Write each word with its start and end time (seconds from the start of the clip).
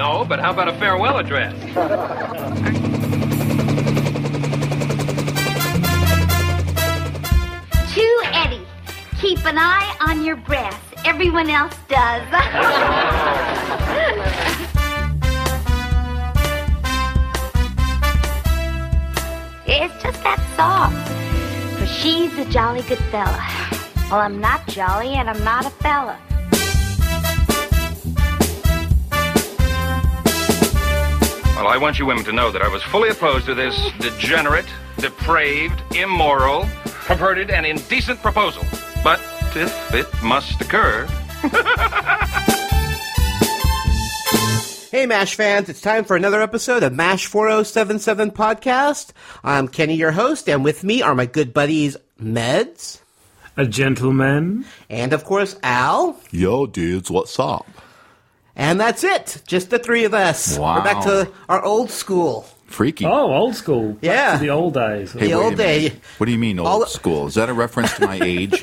No, 0.00 0.24
but 0.24 0.40
how 0.40 0.50
about 0.50 0.66
a 0.66 0.72
farewell 0.78 1.18
address? 1.18 1.52
To 7.92 8.22
Eddie, 8.32 8.66
keep 9.20 9.44
an 9.44 9.58
eye 9.58 9.94
on 10.00 10.24
your 10.24 10.36
breath. 10.36 10.94
Everyone 11.04 11.50
else 11.50 11.76
does. 11.86 12.22
it's 19.66 20.02
just 20.02 20.22
that 20.22 20.40
song. 20.56 20.94
For 21.76 21.84
she's 21.84 22.38
a 22.38 22.46
jolly 22.46 22.80
good 22.88 22.96
fella. 23.10 23.46
Well, 24.10 24.20
I'm 24.20 24.40
not 24.40 24.66
jolly 24.66 25.08
and 25.08 25.28
I'm 25.28 25.44
not 25.44 25.66
a 25.66 25.70
fella. 25.70 26.18
Well, 31.60 31.68
I 31.68 31.76
want 31.76 31.98
you 31.98 32.06
women 32.06 32.24
to 32.24 32.32
know 32.32 32.50
that 32.50 32.62
I 32.62 32.68
was 32.68 32.82
fully 32.84 33.10
opposed 33.10 33.44
to 33.44 33.54
this 33.54 33.76
degenerate, 33.98 34.64
depraved, 34.96 35.82
immoral, 35.94 36.66
perverted, 37.04 37.50
and 37.50 37.66
indecent 37.66 38.22
proposal. 38.22 38.62
But 39.04 39.20
if 39.54 39.94
it 39.94 40.06
must 40.22 40.58
occur, 40.62 41.06
Hey, 44.90 45.04
MASH 45.06 45.34
fans, 45.34 45.68
it's 45.68 45.82
time 45.82 46.04
for 46.04 46.16
another 46.16 46.40
episode 46.40 46.82
of 46.82 46.94
MASH 46.94 47.26
4077 47.26 48.30
podcast. 48.30 49.12
I'm 49.44 49.68
Kenny, 49.68 49.96
your 49.96 50.12
host, 50.12 50.48
and 50.48 50.64
with 50.64 50.82
me 50.82 51.02
are 51.02 51.14
my 51.14 51.26
good 51.26 51.52
buddies, 51.52 51.94
Meds, 52.20 53.00
A 53.58 53.66
gentleman. 53.66 54.64
and 54.88 55.12
of 55.12 55.24
course, 55.24 55.56
Al. 55.62 56.18
Yo, 56.30 56.64
dudes, 56.66 57.10
what's 57.10 57.38
up? 57.38 57.66
And 58.60 58.78
that's 58.78 59.02
it. 59.04 59.40
Just 59.46 59.70
the 59.70 59.78
three 59.78 60.04
of 60.04 60.12
us. 60.12 60.58
Wow. 60.58 60.76
We're 60.76 60.84
back 60.84 61.02
to 61.04 61.32
our 61.48 61.64
old 61.64 61.90
school. 61.90 62.42
Freaky. 62.66 63.06
Oh, 63.06 63.32
old 63.32 63.56
school. 63.56 63.92
Back 63.94 64.02
Yeah. 64.02 64.32
to 64.34 64.38
the 64.38 64.50
old 64.50 64.74
days. 64.74 65.12
Hey, 65.12 65.28
the 65.28 65.32
old 65.32 65.56
minute. 65.56 65.92
day. 65.92 66.00
What 66.18 66.26
do 66.26 66.32
you 66.32 66.38
mean 66.38 66.58
old 66.58 66.68
All- 66.68 66.86
school? 66.86 67.26
Is 67.26 67.34
that 67.36 67.48
a 67.48 67.54
reference 67.54 67.94
to 67.94 68.06
my 68.06 68.18
age? 68.22 68.62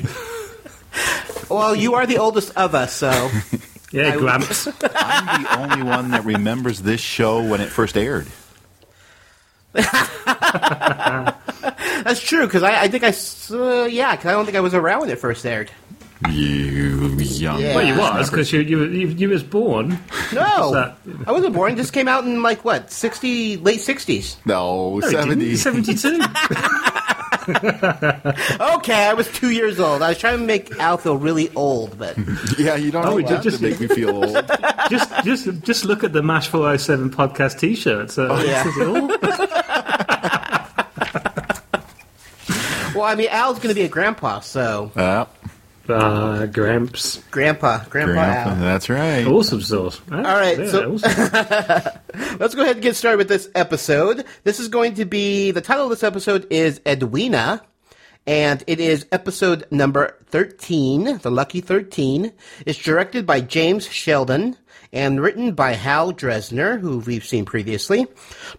Well, 1.50 1.74
you 1.74 1.94
are 1.94 2.06
the 2.06 2.18
oldest 2.18 2.56
of 2.56 2.76
us, 2.76 2.92
so. 2.92 3.10
yeah, 3.92 4.14
I- 4.14 4.16
Gramps. 4.16 4.68
I'm 4.84 5.42
the 5.42 5.58
only 5.58 5.82
one 5.82 6.12
that 6.12 6.24
remembers 6.24 6.80
this 6.80 7.00
show 7.00 7.42
when 7.42 7.60
it 7.60 7.68
first 7.68 7.96
aired. 7.98 8.28
That's 12.04 12.20
true, 12.20 12.46
because 12.46 12.62
I, 12.62 12.82
I 12.82 12.88
think 12.88 13.02
I 13.04 13.08
Uh, 13.52 13.84
yeah, 13.86 14.12
because 14.14 14.26
I 14.26 14.32
don't 14.32 14.44
think 14.44 14.56
I 14.56 14.60
was 14.60 14.74
around 14.74 15.00
when 15.00 15.10
it 15.10 15.18
first 15.18 15.44
aired. 15.44 15.70
You 16.30 17.16
young. 17.20 17.60
Yeah. 17.60 17.76
well, 17.76 17.86
you 17.86 17.94
was 17.96 18.28
because 18.30 18.52
you, 18.52 18.60
you 18.60 18.84
you 18.86 19.06
you 19.08 19.28
was 19.28 19.42
born. 19.44 19.98
No, 20.32 20.72
that? 20.74 20.96
I 21.26 21.32
wasn't 21.32 21.54
born. 21.54 21.72
It 21.72 21.76
just 21.76 21.92
came 21.92 22.08
out 22.08 22.24
in 22.24 22.42
like 22.42 22.64
what 22.64 22.90
sixty, 22.90 23.56
late 23.56 23.80
sixties. 23.80 24.36
No, 24.44 24.98
No, 24.98 25.08
70. 25.08 25.56
72. 25.56 26.18
Okay, 27.48 29.06
I 29.06 29.14
was 29.16 29.26
two 29.32 29.50
years 29.52 29.80
old. 29.80 30.02
I 30.02 30.10
was 30.10 30.18
trying 30.18 30.38
to 30.38 30.44
make 30.44 30.76
Al 30.78 30.98
feel 30.98 31.16
really 31.16 31.50
old, 31.54 31.98
but 31.98 32.14
Yeah, 32.58 32.74
you 32.76 32.90
don't 32.90 33.06
Oh, 33.06 33.10
know 33.10 33.16
we 33.16 33.22
that 33.24 33.42
just- 33.42 33.58
to 33.60 33.62
make 33.70 33.80
me 33.80 33.86
feel 33.88 34.10
old. 34.22 34.34
just 34.90 35.10
just 35.24 35.48
just 35.62 35.84
look 35.86 36.04
at 36.04 36.12
the 36.12 36.22
Mash 36.22 36.48
407 36.48 37.10
podcast 37.10 37.58
T-shirts. 37.58 38.18
Uh, 38.18 38.42
yeah. 38.44 38.62
says 38.64 38.76
it 38.76 38.86
all. 38.86 39.08
well, 43.00 43.04
I 43.04 43.14
mean, 43.14 43.28
Al's 43.30 43.58
going 43.58 43.68
to 43.70 43.74
be 43.74 43.82
a 43.86 43.88
grandpa, 43.88 44.40
so 44.40 44.92
Uh, 44.96 45.24
Ah, 45.88 46.46
Gramps. 46.46 47.22
grandpa, 47.30 47.84
grandpa, 47.88 48.12
grandpa, 48.12 48.50
Al. 48.50 48.56
that's 48.56 48.88
right. 48.90 49.26
Awesome 49.26 49.60
sauce. 49.62 50.00
All 50.10 50.20
right, 50.22 50.68
so- 50.68 50.92
Let's 52.38 52.54
go 52.54 52.62
ahead 52.62 52.76
and 52.76 52.82
get 52.82 52.96
started 52.96 53.18
with 53.18 53.28
this 53.28 53.48
episode. 53.54 54.24
This 54.44 54.60
is 54.60 54.68
going 54.68 54.94
to 54.94 55.04
be 55.04 55.50
the 55.50 55.60
title 55.60 55.84
of 55.84 55.90
this 55.90 56.02
episode 56.04 56.46
is 56.50 56.80
Edwina, 56.86 57.62
and 58.26 58.62
it 58.66 58.80
is 58.80 59.06
episode 59.12 59.66
number 59.70 60.16
13, 60.26 61.18
the 61.22 61.30
lucky 61.30 61.60
13. 61.60 62.32
It's 62.66 62.78
directed 62.78 63.24
by 63.26 63.40
James 63.40 63.86
Sheldon 63.90 64.56
and 64.92 65.20
written 65.20 65.52
by 65.54 65.72
Hal 65.72 66.12
Dresner, 66.12 66.80
who 66.80 66.98
we've 67.00 67.24
seen 67.24 67.44
previously. 67.44 68.06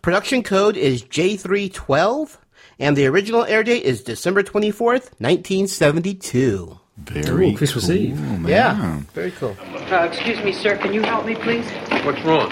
Production 0.02 0.44
code 0.44 0.78
is 0.78 1.04
J312, 1.04 2.38
and 2.80 2.96
the 2.96 3.08
original 3.08 3.44
air 3.46 3.64
date 3.64 3.84
is 3.84 4.04
December 4.04 4.42
24th, 4.44 5.12
1972. 5.20 6.80
Very 7.06 7.50
Ooh, 7.54 7.58
Christmas 7.58 7.86
cool, 7.88 7.96
Eve. 7.96 8.20
man. 8.22 8.46
Yeah, 8.48 9.02
very 9.14 9.32
cool. 9.32 9.56
Uh, 9.92 10.04
excuse 10.12 10.44
me, 10.44 10.52
sir. 10.54 10.78
Can 10.78 10.94
you 10.94 11.02
help 11.02 11.26
me, 11.26 11.36
please? 11.36 11.66
what's 12.06 12.22
wrong? 12.24 12.52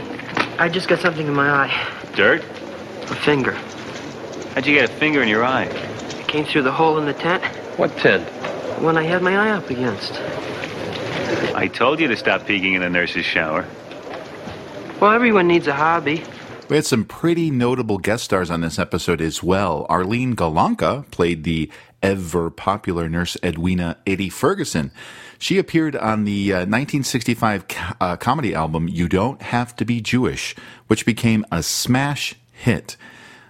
I 0.58 0.68
just 0.70 0.88
got 0.88 1.00
something 1.00 1.28
in 1.28 1.34
my 1.34 1.50
eye. 1.50 1.88
Dirt? 2.16 2.42
A 2.42 3.16
finger. 3.16 3.52
How'd 4.54 4.66
you 4.66 4.74
get 4.74 4.90
a 4.90 4.94
finger 4.94 5.22
in 5.22 5.30
your 5.30 5.44
eye? 5.44 5.66
It 5.66 6.28
came 6.28 6.44
through 6.46 6.64
the 6.64 6.72
hole 6.72 6.98
in 6.98 7.06
the 7.06 7.14
tent 7.14 7.44
What 7.78 7.96
tent? 7.98 8.28
when 8.82 8.98
I 8.98 9.04
had 9.04 9.22
my 9.22 9.36
eye 9.38 9.52
up 9.52 9.70
against. 9.70 10.14
I 11.56 11.68
told 11.68 12.00
you 12.00 12.08
to 12.08 12.18
stop 12.18 12.46
peeking 12.46 12.74
in 12.74 12.82
the 12.82 12.90
nurse's 12.90 13.26
shower. 13.26 13.66
Well, 15.00 15.12
everyone 15.12 15.48
needs 15.48 15.68
a 15.68 15.74
hobby. 15.74 16.24
We 16.70 16.76
had 16.76 16.86
some 16.86 17.06
pretty 17.06 17.50
notable 17.50 17.98
guest 17.98 18.26
stars 18.26 18.52
on 18.52 18.60
this 18.60 18.78
episode 18.78 19.22
as 19.22 19.42
well. 19.42 19.86
Arlene 19.88 20.36
Golonka 20.36 21.10
played 21.12 21.46
the 21.46 21.72
ever 22.04 22.50
popular 22.50 23.08
nurse 23.08 23.38
Edwina 23.42 23.96
Eddie 24.06 24.30
Ferguson. 24.30 24.92
She 25.40 25.60
appeared 25.60 25.96
on 25.96 26.26
the 26.26 26.52
uh, 26.52 26.58
1965 26.58 27.70
co- 27.70 27.94
uh, 28.02 28.18
comedy 28.18 28.54
album 28.54 28.90
You 28.90 29.08
Don't 29.08 29.42
Have 29.42 29.78
to 29.78 29.86
Be 29.86 30.02
Jewish, 30.02 30.58
which 30.88 31.06
became 31.06 31.46
a 31.54 31.64
smash 31.64 32.36
hit. 32.52 32.98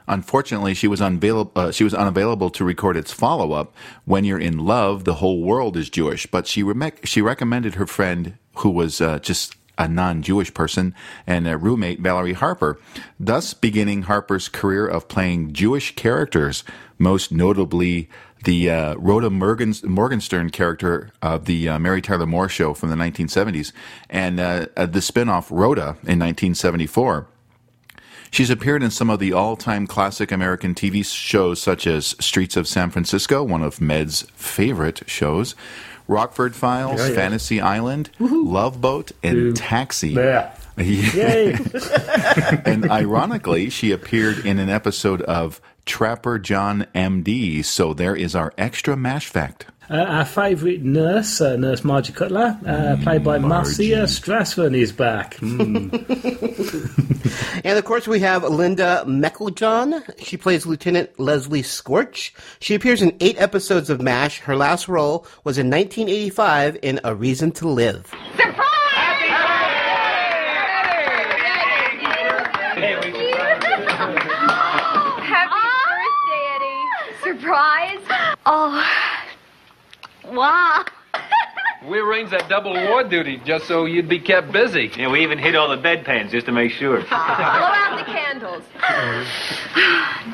Unfortunately, 0.07 0.75
she 0.75 0.87
was 0.87 1.01
unavailable. 1.01 1.51
Uh, 1.55 1.71
she 1.71 1.83
was 1.83 1.95
unavailable 1.95 2.51
to 2.51 2.63
record 2.63 2.95
its 2.95 3.11
follow-up. 3.11 3.75
When 4.05 4.25
you're 4.25 4.37
in 4.39 4.59
love, 4.59 5.05
the 5.05 5.15
whole 5.15 5.41
world 5.41 5.75
is 5.75 5.89
Jewish. 5.89 6.27
But 6.27 6.45
she 6.45 6.61
re- 6.61 6.91
she 7.03 7.23
recommended 7.23 7.75
her 7.75 7.87
friend, 7.87 8.37
who 8.57 8.69
was 8.69 9.01
uh, 9.01 9.17
just 9.19 9.55
a 9.77 9.87
non-Jewish 9.87 10.53
person, 10.53 10.93
and 11.25 11.47
a 11.47 11.57
roommate, 11.57 11.99
Valerie 11.99 12.33
Harper, 12.33 12.79
thus 13.19 13.53
beginning 13.53 14.03
Harper's 14.03 14.49
career 14.49 14.87
of 14.87 15.07
playing 15.07 15.53
Jewish 15.53 15.95
characters, 15.95 16.63
most 16.97 17.31
notably 17.31 18.09
the 18.43 18.69
uh, 18.69 18.95
Rhoda 18.95 19.29
Morgenstern 19.29 20.49
character 20.49 21.09
of 21.21 21.45
the 21.45 21.69
uh, 21.69 21.79
Mary 21.79 22.01
Tyler 22.01 22.25
Moore 22.25 22.49
show 22.49 22.73
from 22.73 22.89
the 22.89 22.95
1970s, 22.95 23.71
and 24.09 24.39
uh, 24.39 24.67
the 24.75 25.01
spin-off 25.01 25.51
Rhoda 25.51 25.97
in 26.03 26.19
1974. 26.19 27.27
She's 28.31 28.49
appeared 28.49 28.83
in 28.83 28.91
some 28.91 29.09
of 29.09 29.19
the 29.19 29.33
all 29.33 29.55
time 29.55 29.87
classic 29.87 30.31
American 30.31 30.75
TV 30.75 31.05
shows, 31.05 31.61
such 31.61 31.87
as 31.87 32.15
Streets 32.19 32.57
of 32.57 32.67
San 32.67 32.89
Francisco, 32.89 33.43
one 33.43 33.63
of 33.63 33.81
Med's 33.81 34.23
favorite 34.35 35.03
shows, 35.07 35.55
Rockford 36.07 36.55
Files, 36.55 36.99
Yeah, 36.99 37.07
yeah. 37.09 37.15
Fantasy 37.15 37.61
Island, 37.61 38.09
Love 38.19 38.79
Boat, 38.81 39.11
and 39.23 39.37
Ooh. 39.37 39.53
Taxi. 39.53 40.09
Yeah. 40.09 40.55
Yay. 40.77 41.53
and 42.65 42.89
ironically, 42.89 43.69
she 43.69 43.91
appeared 43.91 44.45
in 44.45 44.59
an 44.59 44.69
episode 44.69 45.21
of 45.23 45.59
Trapper 45.85 46.37
John 46.37 46.85
MD. 46.93 47.65
So 47.65 47.93
there 47.93 48.15
is 48.15 48.35
our 48.35 48.53
extra 48.57 48.95
MASH 48.95 49.27
fact. 49.27 49.65
Uh, 49.89 49.95
our 49.95 50.25
favourite 50.25 50.83
nurse, 50.83 51.39
uh, 51.39 51.55
Nurse 51.55 51.85
Margie 51.85 52.11
Cutler, 52.11 52.59
uh, 52.65 52.97
played 53.03 53.23
by 53.23 53.37
Marcia 53.37 54.03
Strassman, 54.03 54.75
is 54.75 54.91
back. 54.91 55.35
Mm. 55.35 55.93
And 57.63 57.77
of 57.77 57.85
course, 57.85 58.07
we 58.07 58.19
have 58.21 58.43
Linda 58.43 59.03
Meiklejohn. 59.05 60.01
She 60.23 60.37
plays 60.37 60.65
Lieutenant 60.65 61.19
Leslie 61.19 61.63
Scorch. 61.63 62.33
She 62.59 62.75
appears 62.75 63.01
in 63.01 63.17
eight 63.19 63.39
episodes 63.41 63.89
of 63.89 64.01
MASH. 64.01 64.39
Her 64.39 64.55
last 64.55 64.87
role 64.87 65.25
was 65.43 65.57
in 65.57 65.69
1985 65.69 66.77
in 66.81 67.01
A 67.03 67.13
Reason 67.13 67.51
to 67.53 67.67
Live. 67.67 68.09
Happy 68.09 68.55
birthday, 75.97 76.43
Eddie. 76.55 77.39
Surprise? 77.39 77.99
Oh. 78.45 78.83
Wow. 80.37 80.85
We 81.87 81.99
arranged 81.99 82.33
that 82.33 82.49
double 82.49 82.73
ward 82.73 83.09
duty 83.09 83.39
just 83.45 83.67
so 83.67 83.85
you'd 83.85 84.09
be 84.09 84.19
kept 84.19 84.51
busy. 84.51 84.91
Yeah, 84.97 85.11
we 85.11 85.21
even 85.21 85.37
hid 85.37 85.55
all 85.55 85.69
the 85.69 85.77
bedpans 85.77 86.31
just 86.31 86.47
to 86.47 86.51
make 86.51 86.71
sure. 86.71 87.01
Blow 87.01 87.07
out 87.11 87.97
the 87.97 88.03
candles. 88.11 88.63
Oh, 88.81 90.27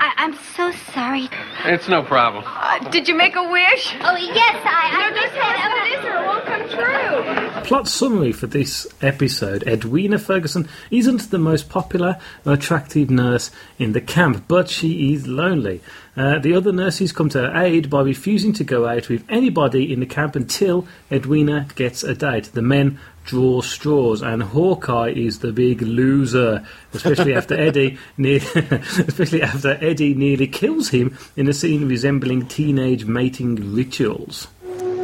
I, 0.00 0.12
I'm 0.16 0.34
so 0.54 0.70
sorry. 0.92 1.28
It's 1.64 1.88
no 1.88 2.02
problem. 2.02 2.44
Uh, 2.46 2.78
did 2.90 3.08
you 3.08 3.14
make 3.16 3.34
a 3.36 3.42
wish? 3.42 3.94
Oh, 4.00 4.16
yes, 4.16 4.56
I. 4.64 4.90
I 4.92 5.10
No, 5.10 5.16
just 5.20 5.34
tell 5.34 5.50
us 5.50 5.58
what 5.66 5.86
it 5.86 5.90
is 5.98 6.04
or 6.04 6.16
it 6.22 6.26
won't 6.26 6.41
come 6.41 6.41
true. 6.68 7.62
Plot 7.64 7.86
summary 7.86 8.32
for 8.32 8.48
this 8.48 8.86
episode 9.00 9.62
Edwina 9.66 10.18
Ferguson 10.18 10.68
isn't 10.90 11.30
the 11.30 11.38
most 11.38 11.68
popular 11.68 12.18
or 12.44 12.54
attractive 12.54 13.08
nurse 13.08 13.50
in 13.78 13.92
the 13.92 14.00
camp, 14.00 14.44
but 14.48 14.68
she 14.68 15.14
is 15.14 15.26
lonely. 15.28 15.80
Uh, 16.16 16.38
the 16.38 16.54
other 16.54 16.72
nurses 16.72 17.12
come 17.12 17.28
to 17.30 17.38
her 17.38 17.62
aid 17.62 17.88
by 17.88 18.02
refusing 18.02 18.52
to 18.52 18.64
go 18.64 18.86
out 18.86 19.08
with 19.08 19.24
anybody 19.28 19.92
in 19.92 20.00
the 20.00 20.06
camp 20.06 20.36
until 20.36 20.86
Edwina 21.10 21.68
gets 21.74 22.02
a 22.02 22.14
date. 22.14 22.50
The 22.52 22.62
men 22.62 22.98
draw 23.24 23.62
straws, 23.62 24.20
and 24.22 24.42
Hawkeye 24.42 25.10
is 25.10 25.38
the 25.38 25.52
big 25.52 25.80
loser, 25.80 26.66
especially 26.92 27.34
after 27.34 27.54
Eddie, 27.58 27.96
ne- 28.18 28.36
especially 28.54 29.42
after 29.42 29.78
Eddie 29.80 30.14
nearly 30.14 30.48
kills 30.48 30.88
him 30.88 31.16
in 31.36 31.48
a 31.48 31.54
scene 31.54 31.88
resembling 31.88 32.48
teenage 32.48 33.04
mating 33.04 33.74
rituals. 33.74 34.48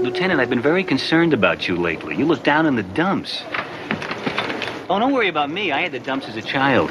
Lieutenant, 0.02 0.40
I've 0.40 0.48
been 0.48 0.62
very 0.62 0.84
concerned 0.84 1.34
about 1.34 1.66
you 1.66 1.76
lately. 1.76 2.16
You 2.16 2.24
look 2.24 2.44
down 2.44 2.66
in 2.66 2.76
the 2.76 2.84
dumps. 2.84 3.42
Oh, 4.88 4.98
don't 4.98 5.12
worry 5.12 5.28
about 5.28 5.50
me. 5.50 5.72
I 5.72 5.80
had 5.80 5.90
the 5.90 5.98
dumps 5.98 6.28
as 6.28 6.36
a 6.36 6.42
child. 6.42 6.90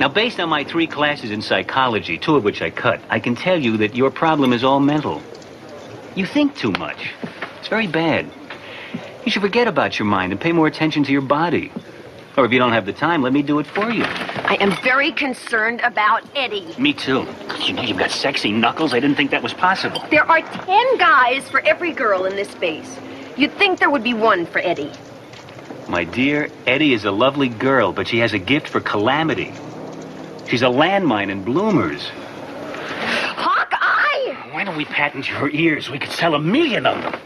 Now, 0.00 0.08
based 0.08 0.40
on 0.40 0.48
my 0.48 0.64
three 0.64 0.88
classes 0.88 1.30
in 1.30 1.40
psychology, 1.40 2.18
two 2.18 2.34
of 2.36 2.42
which 2.42 2.60
I 2.60 2.70
cut, 2.70 3.00
I 3.08 3.20
can 3.20 3.36
tell 3.36 3.58
you 3.58 3.76
that 3.78 3.94
your 3.94 4.10
problem 4.10 4.52
is 4.52 4.64
all 4.64 4.80
mental. 4.80 5.22
You 6.16 6.26
think 6.26 6.56
too 6.56 6.72
much. 6.72 7.12
It's 7.60 7.68
very 7.68 7.86
bad. 7.86 8.28
You 9.24 9.30
should 9.30 9.42
forget 9.42 9.68
about 9.68 9.98
your 9.98 10.06
mind 10.06 10.32
and 10.32 10.40
pay 10.40 10.52
more 10.52 10.66
attention 10.66 11.04
to 11.04 11.12
your 11.12 11.22
body. 11.22 11.70
Or 12.38 12.44
if 12.44 12.52
you 12.52 12.60
don't 12.60 12.70
have 12.70 12.86
the 12.86 12.92
time, 12.92 13.20
let 13.20 13.32
me 13.32 13.42
do 13.42 13.58
it 13.58 13.66
for 13.66 13.90
you. 13.90 14.04
I 14.04 14.56
am 14.60 14.70
very 14.84 15.10
concerned 15.10 15.80
about 15.80 16.22
Eddie. 16.36 16.72
Me 16.78 16.92
too. 16.92 17.26
You 17.66 17.72
know 17.72 17.82
you've 17.82 17.98
got 17.98 18.12
sexy 18.12 18.52
knuckles. 18.52 18.94
I 18.94 19.00
didn't 19.00 19.16
think 19.16 19.32
that 19.32 19.42
was 19.42 19.52
possible. 19.52 20.04
There 20.08 20.22
are 20.22 20.40
ten 20.40 20.98
guys 20.98 21.48
for 21.48 21.58
every 21.66 21.90
girl 21.90 22.26
in 22.26 22.36
this 22.36 22.54
base. 22.54 22.96
You'd 23.36 23.52
think 23.54 23.80
there 23.80 23.90
would 23.90 24.04
be 24.04 24.14
one 24.14 24.46
for 24.46 24.60
Eddie. 24.60 24.92
My 25.88 26.04
dear, 26.04 26.48
Eddie 26.64 26.92
is 26.92 27.04
a 27.04 27.10
lovely 27.10 27.48
girl, 27.48 27.92
but 27.92 28.06
she 28.06 28.18
has 28.18 28.34
a 28.34 28.38
gift 28.38 28.68
for 28.68 28.78
calamity. 28.78 29.52
She's 30.48 30.62
a 30.62 30.66
landmine 30.66 31.30
in 31.30 31.42
bloomers. 31.42 32.08
Hawkeye! 33.34 34.52
Why 34.52 34.62
don't 34.62 34.76
we 34.76 34.84
patent 34.84 35.28
your 35.28 35.50
ears? 35.50 35.90
We 35.90 35.98
could 35.98 36.12
sell 36.12 36.36
a 36.36 36.38
million 36.38 36.86
of 36.86 37.02
them. 37.02 37.20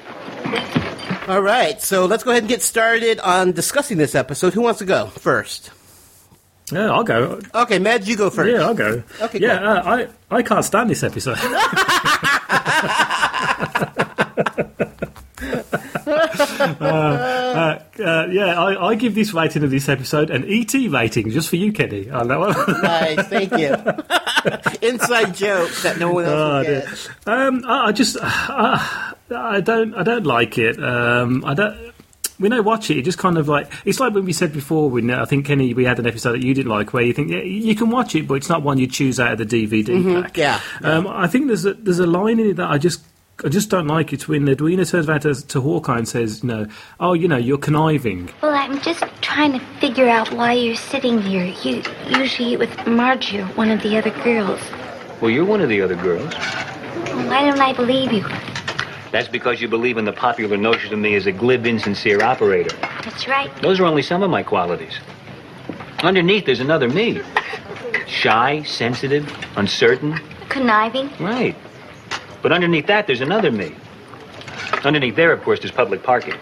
All 1.28 1.40
right, 1.40 1.80
so 1.80 2.06
let's 2.06 2.24
go 2.24 2.30
ahead 2.32 2.42
and 2.42 2.48
get 2.48 2.62
started 2.62 3.20
on 3.20 3.52
discussing 3.52 3.96
this 3.96 4.14
episode. 4.16 4.54
Who 4.54 4.60
wants 4.62 4.80
to 4.80 4.84
go 4.84 5.06
first? 5.06 5.70
Yeah, 6.72 6.90
I'll 6.90 7.04
go. 7.04 7.40
Okay, 7.54 7.78
Mads, 7.78 8.08
you 8.08 8.16
go 8.16 8.28
first. 8.28 8.50
Yeah, 8.50 8.62
I'll 8.62 8.74
go. 8.74 9.02
Okay, 9.20 9.38
yeah, 9.38 9.54
uh, 9.62 10.08
I 10.30 10.36
I 10.36 10.42
can't 10.42 10.64
stand 10.64 10.90
this 10.90 11.02
episode. 11.02 11.38
Uh, 16.62 17.78
uh, 17.98 18.26
yeah, 18.30 18.60
I, 18.60 18.88
I 18.90 18.94
give 18.94 19.14
this 19.14 19.32
rating 19.34 19.62
of 19.64 19.70
this 19.70 19.88
episode 19.88 20.30
an 20.30 20.44
ET 20.48 20.72
rating 20.90 21.30
just 21.30 21.48
for 21.48 21.56
you, 21.56 21.72
Kenny. 21.72 22.08
On 22.10 22.28
that 22.28 22.38
one. 22.38 22.54
Nice, 22.82 23.26
thank 23.28 23.52
you. 23.52 23.74
Inside 24.88 25.34
joke 25.34 25.70
that 25.82 25.98
no 25.98 26.12
one 26.12 26.24
else 26.24 26.34
Oh, 26.34 26.56
will 26.58 26.64
get. 26.64 27.10
Um, 27.26 27.64
I, 27.66 27.88
I 27.88 27.92
just, 27.92 28.16
uh, 28.20 29.11
I 29.32 29.61
don't, 29.61 29.94
I 29.94 30.02
don't 30.02 30.25
like 30.25 30.58
it. 30.58 30.82
Um, 30.82 31.44
I 31.44 31.55
don't. 31.55 31.93
When 32.38 32.52
I 32.52 32.61
watch 32.61 32.90
it, 32.90 32.99
it 32.99 33.02
just 33.02 33.19
kind 33.19 33.38
of 33.38 33.46
like 33.46 33.70
it's 33.84 34.00
like 34.00 34.14
when 34.14 34.25
we 34.25 34.32
said 34.32 34.52
before. 34.52 34.90
When 34.90 35.11
uh, 35.11 35.23
I 35.23 35.26
think 35.26 35.46
Kenny, 35.46 35.75
we 35.75 35.84
had 35.84 35.99
an 36.00 36.06
episode 36.06 36.32
that 36.32 36.43
you 36.44 36.55
didn't 36.55 36.70
like, 36.70 36.93
where 36.93 37.05
you 37.05 37.12
think 37.12 37.31
yeah, 37.31 37.43
you 37.43 37.76
can 37.76 37.90
watch 37.90 38.14
it, 38.17 38.26
but 38.26 38.34
it's 38.34 38.49
not 38.49 38.62
one 38.62 38.79
you 38.79 38.88
choose 38.88 39.20
out 39.20 39.32
of 39.32 39.38
the 39.38 39.67
DVD 39.67 40.23
pack. 40.23 40.37
yeah, 40.37 40.61
Um, 40.82 41.06
I 41.06 41.29
think 41.29 41.46
there's 41.46 41.64
a 41.64 41.75
there's 41.75 42.00
a 42.00 42.06
line 42.06 42.40
in 42.40 42.50
it 42.50 42.55
that 42.56 42.70
I 42.70 42.79
just. 42.79 43.05
I 43.44 43.49
just 43.49 43.70
don't 43.70 43.88
like 43.88 44.12
it 44.12 44.29
when 44.29 44.46
Edwina 44.46 44.84
turns 44.84 45.08
around 45.08 45.20
to, 45.23 45.34
to 45.34 45.61
Hawkeye 45.61 45.99
and 45.99 46.06
says, 46.06 46.44
"No, 46.44 46.67
oh, 47.00 47.12
you 47.14 47.26
know, 47.26 47.38
you're 47.38 47.58
conniving. 47.58 48.31
Well, 48.40 48.55
I'm 48.55 48.81
just 48.82 49.02
trying 49.20 49.52
to 49.52 49.58
figure 49.81 50.08
out 50.08 50.32
why 50.32 50.52
you're 50.52 50.76
sitting 50.76 51.20
here. 51.20 51.46
You 51.62 51.82
usually 52.08 52.52
eat 52.52 52.58
with 52.58 52.87
Margie 52.87 53.40
or 53.40 53.46
one 53.46 53.70
of 53.70 53.82
the 53.82 53.96
other 53.96 54.11
girls. 54.23 54.61
Well, 55.20 55.31
you're 55.31 55.46
one 55.46 55.61
of 55.61 55.70
the 55.70 55.81
other 55.81 55.96
girls. 55.96 56.32
Why 56.34 57.44
don't 57.46 57.61
I 57.61 57.73
believe 57.73 58.12
you? 58.12 58.25
That's 59.12 59.28
because 59.28 59.60
you 59.60 59.68
believe 59.68 59.98
in 59.98 60.06
the 60.06 60.12
popular 60.12 60.56
notion 60.56 60.92
of 60.94 60.98
me 60.98 61.14
as 61.14 61.26
a 61.26 61.32
glib, 61.32 61.66
insincere 61.66 62.22
operator. 62.22 62.74
That's 63.04 63.28
right. 63.28 63.54
Those 63.60 63.78
are 63.78 63.84
only 63.84 64.00
some 64.02 64.22
of 64.22 64.30
my 64.30 64.42
qualities. 64.42 64.98
Underneath, 66.02 66.46
there's 66.46 66.60
another 66.60 66.88
me. 66.88 67.20
Shy, 68.06 68.62
sensitive, 68.62 69.30
uncertain. 69.56 70.18
Conniving. 70.48 71.10
Right. 71.20 71.54
But 72.40 72.52
underneath 72.52 72.86
that, 72.86 73.06
there's 73.06 73.20
another 73.20 73.52
me. 73.52 73.74
Underneath 74.82 75.14
there, 75.14 75.32
of 75.32 75.42
course, 75.42 75.60
there's 75.60 75.72
public 75.72 76.02
parking. 76.02 76.34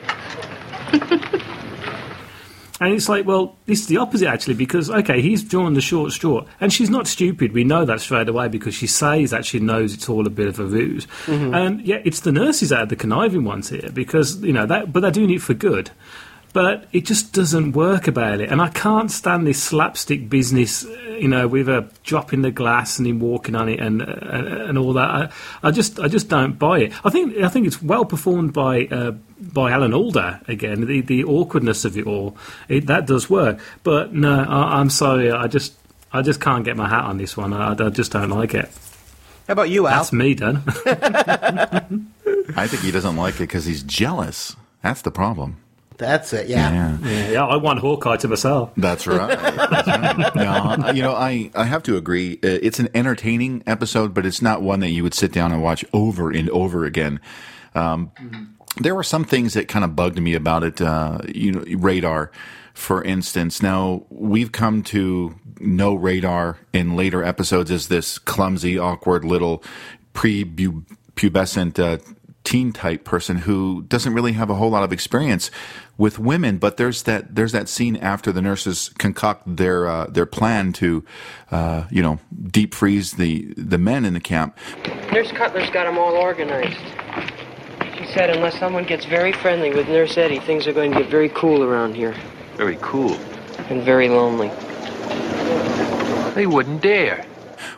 And 2.81 2.95
it's 2.95 3.11
like, 3.11 3.27
well, 3.27 3.57
this 3.67 3.81
is 3.81 3.87
the 3.89 3.99
opposite 3.99 4.27
actually, 4.27 4.55
because 4.55 4.91
okay, 4.91 5.21
he's 5.21 5.45
drawn 5.45 5.75
the 5.75 5.83
short 5.83 6.13
straw, 6.13 6.47
and 6.61 6.73
she's 6.73 6.89
not 6.89 7.07
stupid. 7.07 7.53
We 7.53 7.63
know 7.63 7.85
that 7.85 8.01
straight 8.01 8.29
away 8.29 8.49
because 8.49 8.75
she 8.75 8.87
says 8.87 9.31
that 9.31 9.45
she 9.45 9.61
knows 9.61 9.93
it's 9.93 10.09
all 10.09 10.27
a 10.27 10.31
bit 10.31 10.49
of 10.49 10.59
a 10.59 10.65
ruse. 10.65 11.07
Mm-hmm. 11.27 11.55
And 11.55 11.81
yeah, 11.83 12.01
it's 12.05 12.21
the 12.21 12.33
nurses 12.33 12.71
that 12.71 12.81
are 12.81 12.87
the 12.87 12.97
conniving 12.97 13.45
ones 13.45 13.69
here 13.69 13.91
because 13.93 14.43
you 14.43 14.53
know 14.53 14.65
that, 14.67 14.93
but 14.93 15.01
they're 15.01 15.11
doing 15.11 15.31
it 15.31 15.43
for 15.43 15.55
good. 15.55 15.91
But 16.53 16.87
it 16.93 17.07
just 17.07 17.33
doesn't 17.33 17.73
work 17.73 18.09
about 18.09 18.41
it, 18.41 18.51
and 18.51 18.61
I 18.61 18.69
can't 18.69 19.11
stand 19.11 19.47
this 19.47 19.63
slapstick 19.63 20.29
business. 20.29 20.85
You 20.85 21.29
know, 21.29 21.47
with 21.47 21.67
her 21.67 21.89
dropping 22.03 22.43
the 22.43 22.51
glass 22.51 22.99
and 22.99 23.07
him 23.07 23.21
walking 23.21 23.55
on 23.55 23.69
it 23.69 23.79
and 23.79 24.03
uh, 24.03 24.07
and 24.67 24.79
all 24.79 24.93
that. 24.95 25.09
I, 25.09 25.31
I 25.63 25.71
just 25.71 26.01
I 26.01 26.09
just 26.09 26.29
don't 26.29 26.59
buy 26.59 26.81
it. 26.81 26.93
I 27.05 27.11
think 27.11 27.37
I 27.39 27.49
think 27.49 27.67
it's 27.67 27.83
well 27.83 28.05
performed 28.05 28.53
by 28.53 28.87
uh, 28.87 29.13
by 29.41 29.71
Alan 29.71 29.95
Alda 29.95 30.41
again. 30.49 30.87
The 30.87 31.03
the 31.03 31.25
awkwardness 31.25 31.85
of 31.85 31.97
it 31.97 32.07
all 32.07 32.37
it, 32.69 32.87
that 32.87 33.07
does 33.07 33.31
work. 33.31 33.61
But 33.83 34.13
no, 34.13 34.43
I, 34.43 34.81
I'm 34.81 34.91
sorry. 34.91 35.31
I 35.31 35.47
just 35.47 35.75
I 36.13 36.23
just 36.23 36.41
can't 36.41 36.65
get 36.65 36.77
my 36.77 36.89
hat 36.89 37.05
on 37.05 37.19
this 37.19 37.37
one. 37.37 37.53
I, 37.53 37.73
I 37.73 37.91
just 37.91 38.13
don't 38.13 38.31
like 38.31 38.55
it. 38.55 38.71
How 39.47 39.53
about 39.53 39.71
you, 39.71 39.87
Al? 39.87 39.99
That's 39.99 40.13
me 40.13 40.35
done. 40.35 40.63
I 42.57 42.67
think 42.67 42.83
he 42.83 42.91
doesn't 42.91 43.17
like 43.17 43.35
it 43.35 43.41
because 43.41 43.65
he's 43.65 43.83
jealous. 43.83 44.57
That's 44.83 45.03
the 45.03 45.11
problem. 45.11 45.57
That's 46.01 46.33
it. 46.33 46.49
Yeah. 46.49 46.97
Yeah. 47.03 47.29
yeah, 47.31 47.47
I 47.47 47.57
want 47.57 47.79
Hawkeye 47.79 48.17
to 48.17 48.29
myself. 48.29 48.73
That's 48.77 49.07
right. 49.07 49.39
That's 49.71 49.87
right. 49.87 50.35
No, 50.35 50.91
you 50.93 51.03
know, 51.03 51.15
I, 51.15 51.51
I 51.55 51.65
have 51.65 51.83
to 51.85 51.97
agree. 51.97 52.35
Uh, 52.43 52.59
It's 52.63 52.79
an 52.81 52.89
entertaining 52.95 53.63
episode, 53.67 54.13
but 54.15 54.27
it's 54.27 54.43
not 54.43 54.63
one 54.63 54.81
that 54.81 54.91
you 54.91 55.03
would 55.03 55.15
sit 55.15 55.31
down 55.33 55.53
and 55.53 55.63
watch 55.63 55.85
over 55.93 56.31
and 56.31 56.51
over 56.51 56.85
again. 56.85 57.21
Um, 57.75 58.11
there 58.79 58.95
were 58.95 59.03
some 59.05 59.25
things 59.25 59.55
that 59.55 59.69
kind 59.69 59.85
of 59.85 59.95
bugged 59.95 60.21
me 60.21 60.35
about 60.35 60.65
it. 60.65 60.81
Uh, 60.81 61.19
you 61.33 61.53
know, 61.53 61.65
radar, 61.79 62.31
for 62.75 63.05
instance. 63.05 63.63
Now 63.63 64.05
we've 64.11 64.51
come 64.53 64.83
to 64.85 65.35
know 65.61 65.95
radar 65.95 66.57
in 66.73 66.97
later 66.97 67.23
episodes 67.23 67.71
as 67.71 67.89
this 67.89 68.19
clumsy, 68.19 68.79
awkward 68.79 69.25
little 69.25 69.63
pre-pubescent 70.15 71.79
uh, 71.79 71.99
teen 72.45 72.73
type 72.73 73.05
person 73.05 73.39
who 73.39 73.83
doesn't 73.83 74.15
really 74.15 74.33
have 74.33 74.51
a 74.51 74.55
whole 74.55 74.71
lot 74.71 74.83
of 74.83 74.93
experience 74.93 75.51
with 75.99 76.19
women. 76.19 76.59
But 76.59 76.77
there's 76.77 77.03
that 77.05 77.35
there's 77.35 77.53
that 77.53 77.69
scene 77.69 77.97
after 77.97 78.33
the 78.33 78.43
nurses 78.43 78.91
concoct 78.99 79.57
their 79.57 79.87
uh, 79.87 80.07
their 80.07 80.27
plan 80.27 80.73
to, 80.75 81.05
uh, 81.51 81.85
you 81.91 82.03
know, 82.03 82.19
deep 82.51 82.75
freeze 82.75 83.13
the 83.13 83.53
the 83.57 83.79
men 83.79 84.05
in 84.05 84.15
the 84.15 84.21
camp. 84.21 84.57
Nurse 85.13 85.33
Cutler's 85.33 85.71
got 85.71 85.85
them 85.85 85.99
all 85.99 86.15
organized. 86.15 86.79
She 87.99 88.07
said 88.07 88.31
unless 88.31 88.59
someone 88.59 88.85
gets 88.85 89.05
very 89.05 89.33
friendly 89.33 89.75
with 89.75 89.89
Nurse 89.89 90.17
Eddie, 90.17 90.41
things 90.41 90.67
are 90.67 90.73
going 90.73 90.93
to 90.93 91.01
get 91.01 91.11
very 91.11 91.29
cool 91.31 91.63
around 91.63 91.95
here. 91.95 92.15
Very 92.57 92.79
cool. 92.81 93.15
And 93.69 93.83
very 93.83 94.09
lonely. 94.09 94.49
They 96.35 96.47
wouldn't 96.47 96.81
dare. 96.81 97.27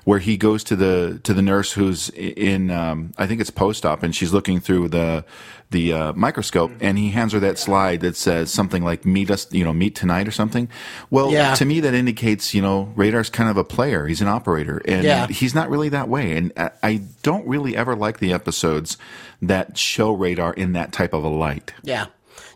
Where 0.05 0.19
he 0.19 0.37
goes 0.37 0.65
to 0.65 0.77
the 0.77 1.21
to 1.25 1.35
the 1.35 1.43
nurse 1.43 1.73
who's 1.73 2.09
in 2.11 2.71
um, 2.71 3.13
I 3.19 3.27
think 3.27 3.41
it's 3.41 3.51
post 3.51 3.85
op 3.87 4.03
and 4.03 4.15
she's 4.15 4.33
looking 4.33 4.61
through 4.61 4.89
the 4.89 5.25
the 5.71 5.93
uh, 5.93 6.13
microscope 6.13 6.71
and 6.81 6.99
he 6.99 7.11
hands 7.11 7.33
her 7.33 7.41
that 7.41 7.59
slide 7.59 8.01
that 8.03 8.15
says 8.15 8.53
something 8.53 8.85
like 8.85 9.07
meet 9.07 9.31
us 9.31 9.47
you 9.53 9.65
know 9.65 9.73
meet 9.73 9.95
tonight 9.95 10.29
or 10.29 10.31
something. 10.31 10.69
Well, 11.11 11.31
Yeah. 11.33 11.55
to 11.55 11.65
me 11.65 11.81
that 11.81 11.95
indicates 11.95 12.53
you 12.55 12.61
know 12.63 12.93
Radar's 12.95 13.31
kind 13.31 13.49
of 13.49 13.57
a 13.57 13.65
player. 13.65 14.07
He's 14.07 14.21
an 14.21 14.29
operator 14.29 14.83
and 14.87 15.03
Yeah. 15.05 15.27
he's 15.29 15.55
not 15.55 15.71
really 15.71 15.89
that 15.89 16.09
way. 16.09 16.37
And 16.37 16.53
I, 16.57 16.71
I 16.83 17.01
don't 17.23 17.47
really 17.47 17.77
ever 17.77 17.97
like 17.97 18.19
the 18.19 18.33
episodes 18.33 18.99
that 19.41 19.79
show 19.79 20.13
Radar 20.13 20.53
in 20.53 20.73
that 20.75 20.93
type 20.93 21.13
of 21.15 21.25
a 21.25 21.29
light. 21.29 21.73
Yeah. 21.83 22.07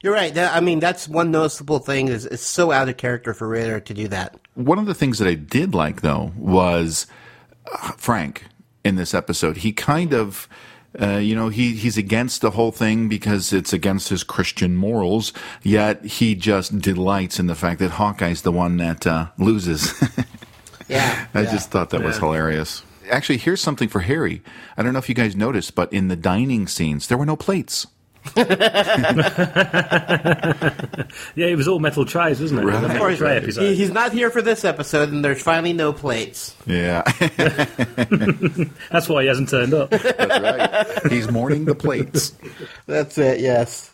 You're 0.02 0.12
right. 0.12 0.32
That, 0.34 0.54
I 0.54 0.60
mean, 0.60 0.78
that's 0.78 1.08
one 1.08 1.30
noticeable 1.30 1.78
thing 1.78 2.08
is 2.08 2.26
it's 2.26 2.42
so 2.42 2.70
out 2.70 2.88
of 2.88 2.96
character 2.98 3.32
for 3.34 3.48
Radar 3.48 3.80
to 3.80 3.94
do 3.94 4.08
that. 4.08 4.36
One 4.56 4.78
of 4.78 4.86
the 4.86 4.94
things 4.94 5.18
that 5.20 5.28
I 5.28 5.34
did 5.34 5.74
like 5.74 6.00
though 6.00 6.32
was 6.36 7.06
uh, 7.72 7.92
Frank 7.92 8.44
in 8.84 8.96
this 8.96 9.14
episode. 9.14 9.58
He 9.58 9.72
kind 9.72 10.12
of, 10.12 10.48
uh, 11.00 11.18
you 11.18 11.36
know, 11.36 11.48
he 11.48 11.74
he's 11.74 11.96
against 11.96 12.40
the 12.40 12.50
whole 12.50 12.72
thing 12.72 13.08
because 13.08 13.52
it's 13.52 13.72
against 13.72 14.08
his 14.08 14.24
Christian 14.24 14.74
morals. 14.74 15.32
Yet 15.62 16.04
he 16.04 16.34
just 16.34 16.80
delights 16.80 17.38
in 17.38 17.46
the 17.46 17.54
fact 17.54 17.78
that 17.78 17.92
Hawkeye's 17.92 18.42
the 18.42 18.52
one 18.52 18.78
that 18.78 19.06
uh, 19.06 19.28
loses. 19.38 19.92
Yeah. 20.88 21.26
I 21.34 21.42
yeah. 21.42 21.50
just 21.50 21.70
thought 21.70 21.90
that 21.90 22.02
was 22.02 22.18
hilarious. 22.18 22.82
Actually, 23.10 23.38
here's 23.38 23.60
something 23.60 23.88
for 23.88 24.00
Harry. 24.00 24.42
I 24.76 24.82
don't 24.82 24.92
know 24.92 24.98
if 24.98 25.08
you 25.08 25.14
guys 25.14 25.36
noticed, 25.36 25.74
but 25.74 25.92
in 25.92 26.08
the 26.08 26.16
dining 26.16 26.66
scenes, 26.66 27.08
there 27.08 27.18
were 27.18 27.26
no 27.26 27.36
plates. 27.36 27.86
Yeah, 31.34 31.46
it 31.46 31.56
was 31.56 31.68
all 31.68 31.78
metal 31.78 32.04
trays, 32.04 32.40
wasn't 32.40 32.60
it? 32.60 32.62
It 32.62 32.66
was 32.66 32.74
a 32.74 32.78
Right. 32.78 32.82
metal 32.82 32.96
Of 32.96 32.98
course, 33.00 33.18
tray 33.18 33.36
episode. 33.36 33.62
he, 33.62 33.74
he's 33.76 33.90
not 33.90 34.12
here 34.12 34.30
for 34.30 34.42
this 34.42 34.64
episode, 34.64 35.10
and 35.10 35.24
there's 35.24 35.42
finally 35.42 35.72
no 35.72 35.92
plates. 35.92 36.54
Yeah, 36.66 37.02
That's 38.90 39.08
why 39.08 39.22
he 39.22 39.28
hasn't 39.28 39.50
turned 39.50 39.74
up. 39.74 39.90
that's 39.90 40.40
right. 41.04 41.12
He's 41.12 41.30
mourning 41.30 41.64
the 41.64 41.74
plates. 41.74 42.32
That's 42.86 43.18
it. 43.18 43.40
Yes. 43.40 43.90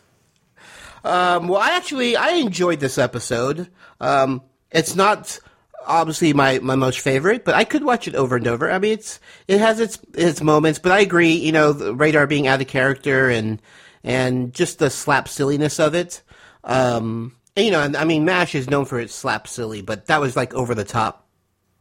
Um, 1.05 1.49
well, 1.49 1.61
I 1.61 1.77
actually 1.77 2.17
I 2.17 2.31
enjoyed 2.33 2.81
this 2.81 2.97
episode. 2.99 3.69
Um, 4.01 4.43
it's 4.71 4.95
not 4.95 5.39
obviously 5.87 6.33
my, 6.33 6.61
my 6.61 6.77
most 6.77 7.01
favorite, 7.01 7.45
but 7.45 7.55
I 7.57 7.65
could 7.65 7.83
watch 7.85 8.07
it 8.07 8.15
over 8.15 8.37
and 8.37 8.47
over. 8.47 8.71
I 8.71 8.79
mean, 8.79 8.93
it's 8.93 9.19
it 9.49 9.59
has 9.59 9.81
its 9.81 9.99
its 10.15 10.41
moments, 10.41 10.79
but 10.79 10.93
I 10.93 11.01
agree. 11.01 11.33
You 11.33 11.51
know, 11.53 11.73
the 11.73 11.95
radar 11.95 12.27
being 12.29 12.47
out 12.47 12.61
of 12.61 12.69
character 12.69 13.29
and 13.29 13.61
and 14.05 14.53
just 14.53 14.79
the 14.79 14.91
slap 14.91 15.29
silliness 15.29 15.79
of 15.81 15.95
it. 15.95 16.23
Um, 16.65 17.37
and, 17.57 17.67
you 17.67 17.73
know, 17.73 17.81
I 17.81 18.05
mean, 18.05 18.25
Mash 18.25 18.55
is 18.55 18.71
known 18.71 18.85
for 18.85 18.99
its 18.99 19.15
slap 19.15 19.47
silly, 19.47 19.83
but 19.83 20.07
that 20.07 20.21
was 20.21 20.37
like 20.37 20.55
over 20.55 20.75
the 20.75 20.85
top. 20.85 21.27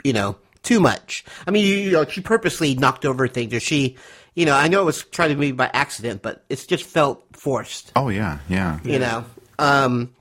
You 0.04 0.14
know, 0.14 0.38
too 0.64 0.80
much. 0.80 1.24
I 1.46 1.52
mean, 1.52 1.66
you, 1.66 1.76
you 1.76 1.92
know, 1.92 2.06
she 2.06 2.22
purposely 2.22 2.76
knocked 2.76 3.06
over 3.06 3.28
things, 3.28 3.54
or 3.54 3.60
she. 3.60 3.98
You 4.34 4.46
know, 4.46 4.56
I 4.56 4.70
know 4.70 4.82
it 4.82 4.86
was 4.86 5.04
trying 5.04 5.30
to 5.30 5.36
be 5.36 5.52
by 5.52 5.70
accident, 5.74 6.22
but 6.22 6.46
it's 6.48 6.66
just 6.66 6.86
felt 6.86 7.26
forced 7.34 7.92
Oh 7.98 8.08
yeah, 8.08 8.40
yeah. 8.48 8.80
you 8.84 8.98
know. 8.98 9.26
Um, 9.60 10.16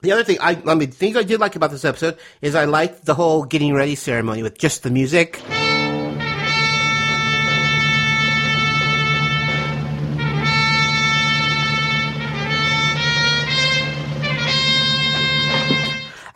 the 0.00 0.12
other 0.12 0.22
thing, 0.22 0.38
I, 0.40 0.62
I 0.64 0.74
mean, 0.76 0.92
things 0.92 1.16
I 1.16 1.24
did 1.24 1.40
like 1.40 1.56
about 1.56 1.72
this 1.72 1.84
episode 1.84 2.18
is 2.40 2.54
I 2.54 2.66
liked 2.66 3.04
the 3.04 3.14
whole 3.14 3.44
getting 3.44 3.74
ready 3.74 3.96
ceremony 3.96 4.44
with 4.44 4.58
just 4.58 4.84
the 4.84 4.90
music. 4.90 5.42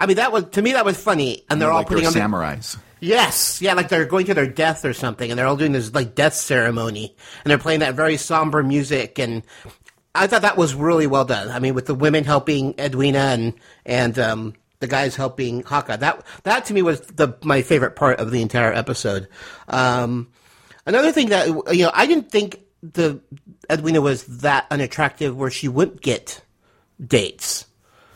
I 0.02 0.06
mean, 0.06 0.16
that 0.16 0.32
was 0.32 0.46
to 0.50 0.62
me 0.62 0.72
that 0.72 0.84
was 0.84 1.00
funny, 1.00 1.44
and 1.48 1.62
they're 1.62 1.70
all 1.70 1.78
like 1.78 1.86
putting 1.86 2.06
on 2.06 2.12
samurais. 2.12 2.76
Yes, 2.98 3.62
yeah, 3.62 3.74
like 3.74 3.88
they're 3.88 4.04
going 4.04 4.26
to 4.26 4.34
their 4.34 4.48
death 4.48 4.84
or 4.84 4.92
something, 4.92 5.30
and 5.30 5.38
they're 5.38 5.46
all 5.46 5.56
doing 5.56 5.70
this 5.70 5.94
like 5.94 6.16
death 6.16 6.34
ceremony, 6.34 7.14
and 7.44 7.50
they're 7.50 7.56
playing 7.56 7.80
that 7.80 7.94
very 7.94 8.16
somber 8.16 8.64
music, 8.64 9.20
and 9.20 9.44
I 10.12 10.26
thought 10.26 10.42
that 10.42 10.56
was 10.56 10.74
really 10.74 11.06
well 11.06 11.24
done. 11.24 11.50
I 11.50 11.60
mean, 11.60 11.74
with 11.74 11.86
the 11.86 11.94
women 11.94 12.24
helping 12.24 12.74
Edwina 12.80 13.18
and 13.18 13.54
and 13.86 14.18
um, 14.18 14.54
the 14.80 14.88
guys 14.88 15.14
helping 15.14 15.62
Haka, 15.62 15.98
that 15.98 16.26
that 16.42 16.64
to 16.64 16.74
me 16.74 16.82
was 16.82 17.00
the 17.02 17.38
my 17.44 17.62
favorite 17.62 17.94
part 17.94 18.18
of 18.18 18.32
the 18.32 18.42
entire 18.42 18.72
episode. 18.72 19.28
Um, 19.68 20.32
another 20.84 21.12
thing 21.12 21.28
that 21.28 21.46
you 21.46 21.84
know, 21.84 21.92
I 21.94 22.06
didn't 22.06 22.28
think 22.28 22.58
the 22.82 23.20
Edwina 23.70 24.00
was 24.00 24.24
that 24.38 24.66
unattractive 24.68 25.36
where 25.36 25.50
she 25.50 25.68
wouldn't 25.68 26.00
get 26.00 26.42
dates. 27.00 27.66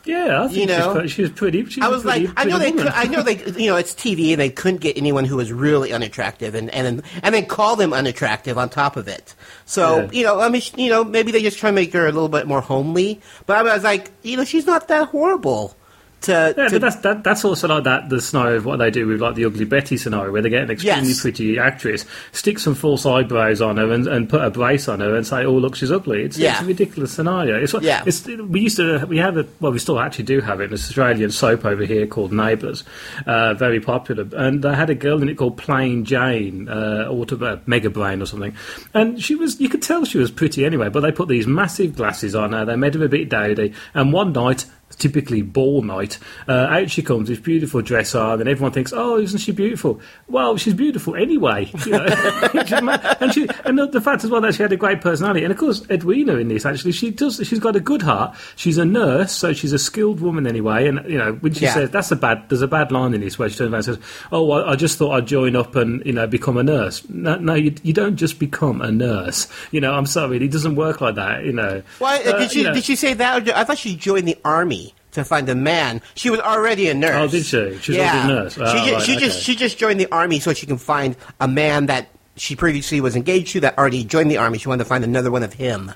Yeah, 0.07 0.43
I 0.45 0.47
think 0.49 0.59
You 0.59 0.67
know, 0.67 1.07
she 1.07 1.23
was 1.23 1.31
pretty. 1.33 1.65
She 1.67 1.81
I 1.83 1.87
a 1.87 1.91
was 1.91 2.05
like, 2.05 2.25
pretty- 2.27 2.33
I 2.37 2.45
know 2.45 2.59
they, 2.59 2.73
could, 2.73 2.87
I 2.87 3.05
know 3.05 3.23
they, 3.23 3.37
you 3.61 3.69
know, 3.71 3.77
it's 3.77 3.93
TV 3.95 4.31
and 4.33 4.41
they 4.41 4.51
couldn't 4.51 4.81
get 4.81 4.97
anyone 4.97 5.25
who 5.25 5.37
was 5.37 5.53
really 5.53 5.93
unattractive, 5.93 6.55
and 6.55 6.71
and 6.71 7.03
and 7.23 7.35
then 7.35 7.47
call 7.47 7.77
them 7.77 7.93
unattractive 7.93 8.57
on 8.57 8.69
top 8.69 8.97
of 8.97 9.09
it. 9.09 9.35
So 9.65 10.03
Yeah. 10.03 10.11
you 10.13 10.25
know, 10.25 10.41
I 10.41 10.49
mean, 10.49 10.63
you 10.77 10.91
know, 10.91 11.03
maybe 11.05 11.33
they 11.33 11.43
just 11.43 11.59
try 11.59 11.71
to 11.71 11.75
make 11.75 11.93
her 11.93 12.07
a 12.07 12.13
little 12.13 12.29
bit 12.29 12.47
more 12.47 12.61
homely. 12.61 13.21
But 13.47 13.59
I 13.59 13.75
was 13.75 13.83
like, 13.85 14.13
you 14.23 14.37
know, 14.37 14.45
she's 14.45 14.65
not 14.67 14.89
that 14.89 15.09
horrible. 15.09 15.77
To, 16.23 16.33
Yeah, 16.57 16.65
to 16.69 16.71
but 16.71 16.81
that's 16.81 16.97
that, 16.97 17.23
that's 17.25 17.45
also 17.45 17.69
like 17.69 17.85
that 17.85 18.09
the 18.09 18.21
scenario 18.21 18.57
of 18.57 18.65
what 18.65 18.79
they 18.79 18.91
do 18.91 19.07
with 19.07 19.21
like 19.21 19.35
the 19.35 19.45
ugly 19.45 19.67
Betty 19.67 19.97
scenario, 19.99 20.33
where 20.33 20.41
they 20.43 20.49
get 20.49 20.63
an 20.63 20.71
extremely 20.71 21.09
Yes. 21.09 21.21
pretty 21.21 21.59
actress, 21.59 22.07
stick 22.33 22.59
some 22.59 22.75
false 22.75 23.05
eyebrows 23.05 23.61
on 23.61 23.77
her, 23.77 23.93
and, 23.93 24.09
and 24.09 24.29
put 24.29 24.41
a 24.43 24.51
brace 24.51 24.89
on 24.89 25.01
her, 25.01 25.15
and 25.15 25.27
say, 25.27 25.45
"Oh, 25.45 25.53
look, 25.53 25.77
she's 25.77 25.93
ugly." 25.93 26.23
It's, 26.23 26.39
Yeah. 26.39 26.53
it's 26.55 26.63
a 26.63 26.65
ridiculous 26.65 27.13
scenario. 27.13 27.61
It's, 27.63 27.73
what- 27.75 27.83
Yeah. 27.83 28.03
it's 28.07 28.27
we 28.27 28.61
used 28.61 28.79
to 28.79 29.05
we 29.07 29.19
have 29.19 29.37
a 29.37 29.47
well, 29.61 29.73
we 29.73 29.79
still 29.79 30.01
actually 30.01 30.25
do 30.25 30.41
have 30.41 30.61
it. 30.61 30.69
An 30.69 30.73
Australian 30.75 31.31
soap 31.31 31.65
over 31.67 31.85
here 31.85 32.07
called 32.07 32.33
Neighbours, 32.33 32.83
uh, 33.27 33.53
very 33.55 33.79
popular, 33.79 34.27
and 34.33 34.63
they 34.65 34.75
had 34.75 34.89
a 34.91 34.95
girl 34.95 35.21
in 35.23 35.29
it 35.29 35.37
called 35.37 35.59
Plain 35.59 36.05
Jane, 36.07 36.69
uh, 36.69 37.09
or 37.11 37.27
to, 37.27 37.45
uh, 37.47 37.59
Mega 37.67 37.91
Brain 37.91 38.23
or 38.23 38.27
something, 38.27 38.55
and 38.95 39.23
she 39.23 39.35
was 39.35 39.61
you 39.61 39.69
could 39.69 39.83
tell 39.83 40.05
she 40.07 40.19
was 40.19 40.31
pretty 40.31 40.65
anyway, 40.65 40.89
but 40.89 41.01
they 41.01 41.13
put 41.13 41.29
these 41.29 41.47
massive 41.47 41.95
glasses 41.95 42.35
on 42.35 42.53
her, 42.53 42.65
they 42.65 42.75
made 42.75 42.95
her 42.95 43.05
a 43.05 43.09
bit 43.09 43.29
dowdy, 43.29 43.75
and 43.95 44.13
one 44.15 44.33
night 44.33 44.65
typically 44.99 45.43
ball 45.43 45.83
night. 45.83 46.19
Uh, 46.49 46.53
out 46.71 46.91
she 46.91 47.03
comes, 47.03 47.29
this 47.29 47.39
beautiful 47.39 47.83
dress 47.83 48.15
on, 48.15 48.41
and 48.41 48.49
everyone 48.49 48.73
thinks, 48.73 48.93
"Oh, 48.95 49.19
isn't 49.19 49.39
she 49.41 49.53
beautiful?" 49.53 50.01
Well, 50.29 50.57
she's 50.57 50.75
beautiful 50.75 51.15
anyway, 51.17 51.71
you 51.87 51.93
know. 51.93 52.07
And 53.21 53.33
she, 53.35 53.49
and 53.65 53.79
the, 53.79 53.87
the 53.89 54.01
fact 54.01 54.25
as 54.25 54.31
well 54.31 54.41
that 54.43 54.55
she 54.55 54.63
had 54.63 54.73
a 54.73 54.77
great 54.77 55.01
personality, 55.01 55.43
and 55.45 55.53
of 55.53 55.59
course 55.59 55.83
Edwina 55.91 56.37
in 56.37 56.49
this 56.49 56.65
actually, 56.67 56.93
she 56.93 57.11
does, 57.11 57.41
she's 57.45 57.59
got 57.59 57.75
a 57.77 57.81
good 57.81 58.03
heart. 58.03 58.37
She's 58.57 58.79
a 58.79 58.85
nurse, 58.85 59.33
so 59.33 59.53
she's 59.53 59.73
a 59.73 59.79
skilled 59.79 60.21
woman 60.21 60.47
anyway. 60.47 60.87
And 60.87 61.01
you 61.11 61.19
know, 61.19 61.33
when 61.35 61.53
she 61.55 61.65
Yeah. 61.65 61.75
says 61.75 61.91
that's 61.91 62.11
a 62.13 62.17
bad, 62.17 62.49
there's 62.49 62.63
a 62.63 62.69
bad 62.69 62.93
line 62.93 63.15
in 63.15 63.21
this 63.21 63.39
where 63.39 63.49
she 63.49 63.57
turns 63.57 63.73
around 63.73 63.75
and 63.75 63.85
says, 63.85 63.99
"Oh, 64.33 64.51
I, 64.53 64.73
I 64.73 64.77
just 64.77 64.99
thought 64.99 65.13
I'd 65.13 65.27
join 65.27 65.57
up 65.57 65.75
and 65.77 66.05
you 66.07 66.13
know 66.13 66.27
become 66.27 66.57
a 66.57 66.63
nurse." 66.63 67.03
No, 67.09 67.37
no, 67.37 67.55
you, 67.55 67.75
you 67.83 67.93
don't 67.93 68.17
just 68.17 68.39
become 68.39 68.81
a 68.81 68.91
nurse. 68.93 69.49
You 69.73 69.81
know, 69.81 69.95
I'm 69.95 70.07
sorry, 70.07 70.37
it 70.45 70.51
doesn't 70.53 70.77
work 70.77 71.01
like 71.01 71.17
that. 71.17 71.45
You 71.45 71.53
know. 71.53 71.83
why 71.99 72.19
Uh, 72.23 72.39
did 72.39 72.51
she 72.53 72.59
you 72.61 72.65
know. 72.67 72.75
did 72.75 72.85
she 72.85 72.97
say 72.97 73.15
that? 73.15 73.49
I 73.57 73.65
thought 73.65 73.79
she 73.79 73.97
joined 73.97 74.29
the 74.29 74.39
army 74.45 74.76
to 75.13 75.25
find 75.25 75.49
a 75.49 75.55
man. 75.55 76.03
She 76.15 76.31
was 76.31 76.41
already 76.41 76.89
a 76.89 76.95
nurse. 76.95 77.15
Oh, 77.17 77.29
did 77.29 77.45
she? 77.47 77.79
She's 77.79 77.97
yeah. 77.97 78.13
already 78.13 78.33
a 78.33 78.35
nurse. 78.43 78.55
she 78.55 78.61
Oh, 78.63 78.85
ju- 78.87 78.93
right, 78.95 79.03
she 79.03 79.17
just 79.17 79.43
she 79.43 79.57
just 79.57 79.79
joined 79.79 79.99
the 80.01 80.09
army 80.13 80.41
so 80.41 80.53
she 80.53 80.67
can 80.67 80.79
find 80.79 81.17
a 81.41 81.49
man 81.49 81.87
that 81.87 82.09
she 82.37 82.55
previously 82.55 83.01
was 83.01 83.17
engaged 83.17 83.53
to 83.53 83.61
that 83.61 83.79
already 83.79 84.05
joined 84.05 84.31
the 84.31 84.37
army. 84.37 84.59
She 84.59 84.69
wanted 84.69 84.85
to 84.85 84.89
find 84.89 85.05
another 85.05 85.31
one 85.31 85.43
of 85.43 85.55
him. 85.55 85.93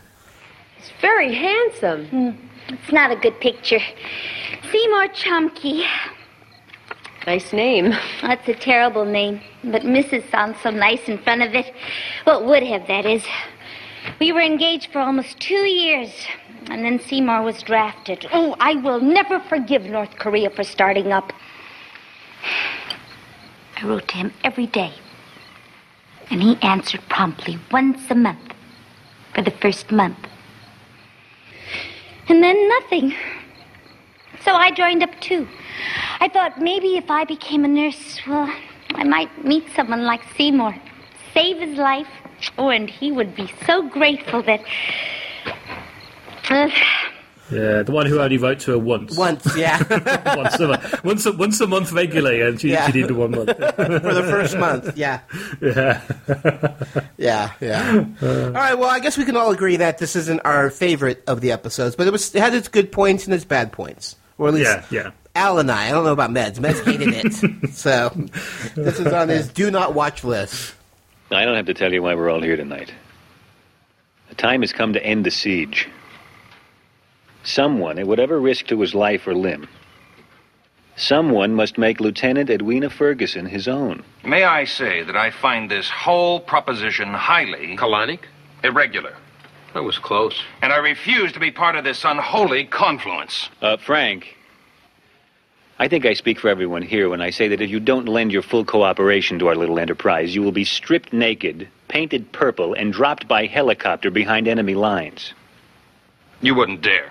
He's 0.78 0.90
very 1.00 1.34
handsome. 1.34 2.06
Hmm. 2.06 2.30
It's 2.68 2.92
not 2.92 3.10
a 3.10 3.16
good 3.16 3.38
picture. 3.40 3.80
Seymour 4.70 5.08
Chomke. 5.08 5.84
Nice 7.26 7.52
name. 7.52 7.90
That's 8.22 8.49
a 8.49 8.54
terrible 8.54 9.04
name, 9.04 9.40
but 9.62 9.82
Mrs. 9.82 10.30
sounds 10.30 10.56
so 10.62 10.70
nice 10.70 11.06
in 11.08 11.18
front 11.18 11.42
of 11.42 11.54
it. 11.54 11.75
Well, 12.26 12.40
it 12.40 12.46
would 12.46 12.62
have, 12.62 12.87
that 12.87 13.04
is. 13.04 13.22
We 14.18 14.32
were 14.32 14.40
engaged 14.40 14.90
for 14.92 15.00
almost 15.00 15.38
two 15.40 15.66
years, 15.82 16.10
and 16.69 16.85
then 16.85 17.00
Seymour 17.00 17.43
was 17.43 17.62
drafted. 17.62 18.26
Oh, 18.33 18.57
I 18.61 18.75
will 18.75 19.00
never 19.00 19.40
forgive 19.40 19.83
North 19.83 20.17
Korea 20.17 20.50
for 20.50 20.64
starting 20.64 21.12
up. 21.12 21.33
I 23.76 23.87
wrote 23.87 24.09
to 24.09 24.17
him 24.17 24.33
every 24.45 24.67
day, 24.67 24.93
and 26.31 26.43
he 26.43 26.57
answered 26.62 27.00
promptly 27.09 27.59
once 27.73 28.11
a 28.11 28.14
month 28.14 28.52
for 29.35 29.43
the 29.43 29.50
first 29.50 29.90
month. 29.90 30.19
And 32.29 32.43
then 32.43 32.69
nothing. 32.69 33.14
So 34.45 34.52
I 34.52 34.71
joined 34.71 35.02
up 35.02 35.19
too. 35.21 35.49
I 36.21 36.29
thought 36.29 36.61
maybe 36.61 36.97
if 36.97 37.11
I 37.11 37.25
became 37.25 37.64
a 37.64 37.69
nurse, 37.69 38.21
well, 38.26 38.52
I 38.95 39.05
might 39.05 39.45
meet 39.45 39.64
someone 39.75 40.05
like 40.05 40.23
Seymour, 40.37 40.75
save 41.35 41.59
his 41.59 41.79
life. 41.79 42.09
Oh, 42.57 42.69
and 42.69 42.88
he 42.88 43.12
would 43.12 43.35
be 43.35 43.52
so 43.67 43.88
grateful 43.88 44.43
that. 44.43 44.61
Uh, 46.50 46.69
Yeah, 47.50 47.83
the 47.83 47.90
one 47.90 48.07
who 48.07 48.21
only 48.21 48.37
wrote 48.38 48.61
to 48.61 48.71
her 48.73 48.78
once. 48.78 49.16
Once, 49.16 49.57
yeah, 49.57 49.83
once, 50.37 50.61
a, 50.61 50.69
month- 50.69 51.04
once, 51.04 51.26
a, 51.26 51.33
once 51.33 51.61
a 51.61 51.66
month 51.66 51.90
regularly, 51.90 52.40
and 52.42 52.61
she, 52.61 52.71
Yeah. 52.71 52.87
she 52.87 52.92
did 52.92 53.11
one 53.11 53.33
month. 53.33 53.49
for 53.57 54.14
the 54.14 54.23
first 54.30 54.57
month. 54.57 54.97
Yeah, 54.97 55.19
yeah. 55.61 56.00
yeah, 57.19 57.50
yeah. 57.61 58.04
all 58.23 58.50
right. 58.52 58.75
Well, 58.78 58.88
I 58.88 59.00
guess 59.00 59.19
we 59.19 59.25
can 59.25 59.37
all 59.37 59.50
agree 59.50 59.76
that 59.78 59.99
this 59.99 60.14
isn't 60.14 60.40
our 60.45 60.71
favorite 60.71 61.25
of 61.26 61.40
the 61.40 61.50
episodes, 61.50 61.97
but 61.97 62.07
it 62.07 62.12
was 62.12 62.33
it 62.35 62.40
had 62.40 62.54
its 62.54 62.69
good 62.69 62.92
points 62.92 63.25
and 63.25 63.35
its 63.35 63.45
bad 63.45 63.73
points, 63.73 64.14
or 64.38 64.47
at 64.47 64.54
least 64.54 64.71
Yeah, 64.92 65.02
yeah. 65.04 65.11
Al 65.35 65.59
and 65.59 65.73
I. 65.73 65.88
I 65.88 65.90
don't 65.90 66.04
know 66.04 66.12
about 66.12 66.30
Meds. 66.30 66.59
Meds 66.61 66.85
hated 66.85 67.09
it, 67.14 67.71
so 67.73 68.11
this 68.76 69.00
is 69.00 69.09
on 69.12 69.28
his 69.28 69.49
do 69.49 69.73
not 69.73 69.95
watch 69.95 70.23
list. 70.23 70.75
I 71.33 71.45
don't 71.45 71.57
have 71.57 71.66
to 71.66 71.75
tell 71.75 71.92
you 71.92 72.00
why 72.02 72.14
we're 72.14 72.30
all 72.30 72.42
here 72.42 72.57
tonight. 72.57 72.92
The 74.28 74.35
time 74.37 74.61
has 74.61 74.73
come 74.73 74.92
to 74.92 75.04
end 75.04 75.26
the 75.26 75.30
siege. 75.33 75.88
Someone, 77.54 77.99
at 77.99 78.07
whatever 78.07 78.38
risk 78.40 78.66
to 78.69 78.80
his 78.80 78.95
life 78.95 79.26
or 79.26 79.35
limb, 79.35 79.69
someone 80.97 81.52
must 81.54 81.78
make 81.78 81.99
Lieutenant 82.00 82.49
Edwina 82.49 82.90
Ferguson 82.90 83.47
his 83.47 83.66
own. 83.66 84.04
May 84.25 84.45
I 84.45 84.64
say 84.64 85.02
that 85.02 85.16
I 85.16 85.30
find 85.33 85.69
this 85.71 85.88
whole 85.90 86.38
proposition 86.38 87.09
highly 87.12 87.76
Kalanick? 87.76 88.21
irregular, 88.62 89.14
That 89.75 89.83
was 89.83 89.99
close. 89.99 90.40
and 90.62 90.73
I 90.73 90.76
refuse 90.76 91.33
to 91.33 91.40
be 91.40 91.50
part 91.50 91.75
of 91.75 91.83
this 91.83 92.04
unholy 92.04 92.66
confluence. 92.66 93.49
Uh, 93.61 93.76
Frank, 93.78 94.37
I 95.80 95.88
think 95.88 96.04
I 96.07 96.12
speak 96.12 96.38
for 96.38 96.49
everyone 96.50 96.83
here 96.83 97.09
when 97.09 97.23
I 97.23 97.30
say 97.30 97.49
that 97.49 97.61
if 97.62 97.71
you 97.71 97.80
don't 97.80 98.07
lend 98.07 98.30
your 98.33 98.42
full 98.42 98.64
cooperation 98.64 99.38
to 99.40 99.49
our 99.49 99.57
little 99.57 99.78
enterprise, 99.80 100.35
you 100.37 100.42
will 100.42 100.52
be 100.52 100.64
stripped 100.64 101.12
naked, 101.12 101.66
painted 101.88 102.30
purple, 102.33 102.75
and 102.75 102.92
dropped 102.92 103.26
by 103.26 103.47
helicopter 103.47 104.11
behind 104.11 104.47
enemy 104.47 104.75
lines. 104.75 105.33
You 106.42 106.54
wouldn't 106.54 106.83
dare. 106.83 107.11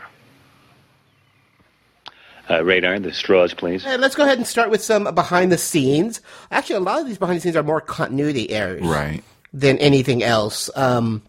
Uh, 2.49 2.63
radar, 2.63 2.99
the 2.99 3.13
straws, 3.13 3.53
please. 3.53 3.85
And 3.85 4.01
let's 4.01 4.15
go 4.15 4.23
ahead 4.23 4.37
and 4.37 4.47
start 4.47 4.69
with 4.71 4.83
some 4.83 5.03
behind 5.13 5.51
the 5.51 5.57
scenes. 5.57 6.19
Actually, 6.51 6.77
a 6.77 6.79
lot 6.81 6.99
of 6.99 7.07
these 7.07 7.17
behind 7.17 7.37
the 7.37 7.41
scenes 7.41 7.55
are 7.55 7.63
more 7.63 7.81
continuity 7.81 8.49
errors. 8.49 8.81
Right. 8.81 9.23
than 9.53 9.77
anything 9.79 10.23
else. 10.23 10.69
Um, 10.75 11.21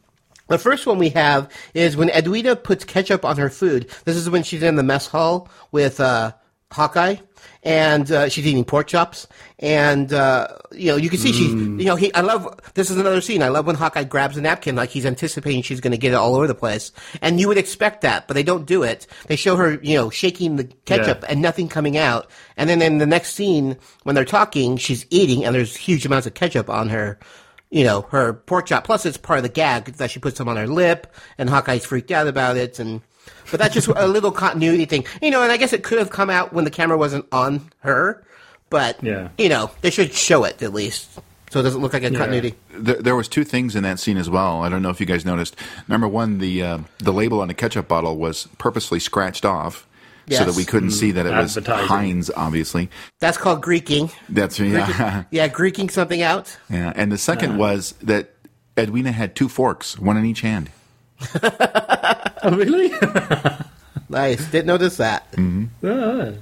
The 0.48 0.58
first 0.58 0.86
one 0.86 0.98
we 0.98 1.10
have 1.10 1.48
is 1.74 1.96
when 1.96 2.10
Edwina 2.10 2.56
puts 2.56 2.84
ketchup 2.84 3.24
on 3.24 3.36
her 3.36 3.48
food. 3.50 3.88
This 4.04 4.16
is 4.16 4.28
when 4.28 4.42
she's 4.42 4.62
in 4.62 4.74
the 4.76 4.82
mess 4.82 5.06
hall 5.06 5.48
with 5.72 6.00
uh, 6.00 6.32
Hawkeye, 6.72 7.16
and 7.62 8.10
uh, 8.10 8.28
she's 8.28 8.46
eating 8.46 8.64
pork 8.64 8.86
chops. 8.86 9.26
And 9.58 10.12
uh, 10.12 10.48
you 10.72 10.90
know, 10.90 10.96
you 10.96 11.10
can 11.10 11.18
see 11.18 11.32
she, 11.32 11.44
you 11.48 11.84
know, 11.84 11.96
he. 11.96 12.12
I 12.14 12.20
love. 12.20 12.58
This 12.74 12.90
is 12.90 12.96
another 12.96 13.20
scene. 13.20 13.42
I 13.42 13.48
love 13.48 13.66
when 13.66 13.76
Hawkeye 13.76 14.04
grabs 14.04 14.36
a 14.36 14.40
napkin, 14.40 14.76
like 14.76 14.90
he's 14.90 15.04
anticipating 15.04 15.62
she's 15.62 15.80
going 15.80 15.90
to 15.92 15.98
get 15.98 16.12
it 16.12 16.16
all 16.16 16.34
over 16.36 16.46
the 16.46 16.54
place. 16.54 16.92
And 17.20 17.40
you 17.40 17.48
would 17.48 17.58
expect 17.58 18.02
that, 18.02 18.26
but 18.28 18.34
they 18.34 18.42
don't 18.42 18.66
do 18.66 18.82
it. 18.82 19.06
They 19.26 19.36
show 19.36 19.56
her, 19.56 19.78
you 19.82 19.96
know, 19.96 20.10
shaking 20.10 20.56
the 20.56 20.64
ketchup 20.64 21.22
Yeah. 21.22 21.28
and 21.30 21.42
nothing 21.42 21.68
coming 21.68 21.96
out. 21.98 22.30
And 22.56 22.70
then 22.70 22.80
in 22.82 22.98
the 22.98 23.06
next 23.06 23.34
scene, 23.34 23.76
when 24.04 24.14
they're 24.14 24.24
talking, 24.24 24.76
she's 24.76 25.04
eating, 25.10 25.44
and 25.44 25.54
there's 25.54 25.76
huge 25.76 26.06
amounts 26.06 26.26
of 26.26 26.34
ketchup 26.34 26.70
on 26.70 26.88
her 26.88 27.18
you 27.72 27.84
know, 27.84 28.02
her 28.10 28.32
pork 28.32 28.66
chop. 28.66 28.82
Plus, 28.82 29.06
it's 29.06 29.16
part 29.16 29.38
of 29.38 29.44
the 29.44 29.48
gag 29.48 29.84
that 29.94 30.10
she 30.10 30.18
puts 30.18 30.38
some 30.38 30.48
on 30.48 30.56
her 30.56 30.66
lip, 30.66 31.06
and 31.38 31.48
Hawkeye's 31.48 31.84
freaked 31.84 32.10
out 32.10 32.26
about 32.26 32.56
it. 32.56 32.80
And 32.80 33.00
but 33.50 33.58
that's 33.60 33.74
just 33.74 33.88
a 33.88 34.06
little 34.06 34.32
continuity 34.32 34.84
thing, 34.84 35.04
you 35.22 35.30
know. 35.30 35.42
And 35.42 35.50
I 35.52 35.56
guess 35.56 35.72
it 35.72 35.82
could 35.82 35.98
have 35.98 36.10
come 36.10 36.30
out 36.30 36.52
when 36.52 36.64
the 36.64 36.70
camera 36.70 36.96
wasn't 36.98 37.26
on 37.32 37.70
her, 37.80 38.24
but 38.70 39.02
Yeah. 39.02 39.28
you 39.38 39.48
know, 39.48 39.70
they 39.80 39.90
should 39.90 40.12
show 40.12 40.44
it 40.44 40.62
at 40.62 40.72
least, 40.72 41.10
so 41.50 41.60
it 41.60 41.62
doesn't 41.64 41.80
look 41.80 41.92
like 41.92 42.04
a 42.04 42.10
continuity. 42.10 42.54
There, 42.72 42.96
there 42.96 43.16
was 43.16 43.26
two 43.28 43.44
things 43.44 43.74
in 43.74 43.82
that 43.82 43.98
scene 43.98 44.16
as 44.16 44.30
well. 44.30 44.62
I 44.62 44.68
don't 44.68 44.82
know 44.82 44.90
if 44.90 45.00
you 45.00 45.06
guys 45.06 45.24
noticed. 45.24 45.56
Number 45.88 46.06
one, 46.08 46.38
the 46.38 46.62
uh, 46.62 46.78
the 46.98 47.12
label 47.12 47.40
on 47.40 47.48
the 47.48 47.54
ketchup 47.54 47.88
bottle 47.88 48.16
was 48.16 48.48
purposely 48.58 49.00
scratched 49.00 49.44
off 49.44 49.86
so 50.30 50.44
that 50.44 50.54
we 50.54 50.64
couldn't 50.64 50.92
see 50.92 51.10
that 51.10 51.26
it 51.26 51.32
was 51.34 51.56
Advertising. 51.56 51.88
Heinz. 51.88 52.30
Obviously, 52.36 52.88
That's 53.18 53.36
called 53.36 53.62
Greeking. 53.64 54.12
that's 54.28 54.60
yeah, 54.60 55.24
Yeah, 55.32 55.48
Greeking 55.48 55.90
something 55.90 56.22
out. 56.22 56.56
yeah. 56.70 56.92
And 56.94 57.10
the 57.10 57.18
second 57.18 57.58
was 57.58 57.94
that 58.02 58.30
Edwina 58.78 59.10
had 59.10 59.34
two 59.34 59.48
forks, 59.48 59.98
one 59.98 60.16
in 60.16 60.24
each 60.24 60.42
hand. 60.42 60.70
Oh, 62.42 62.56
really? 62.56 62.90
Nice. 64.08 64.44
Didn't 64.50 64.66
notice 64.66 64.96
that. 64.96 65.24
Ah. 65.84 66.32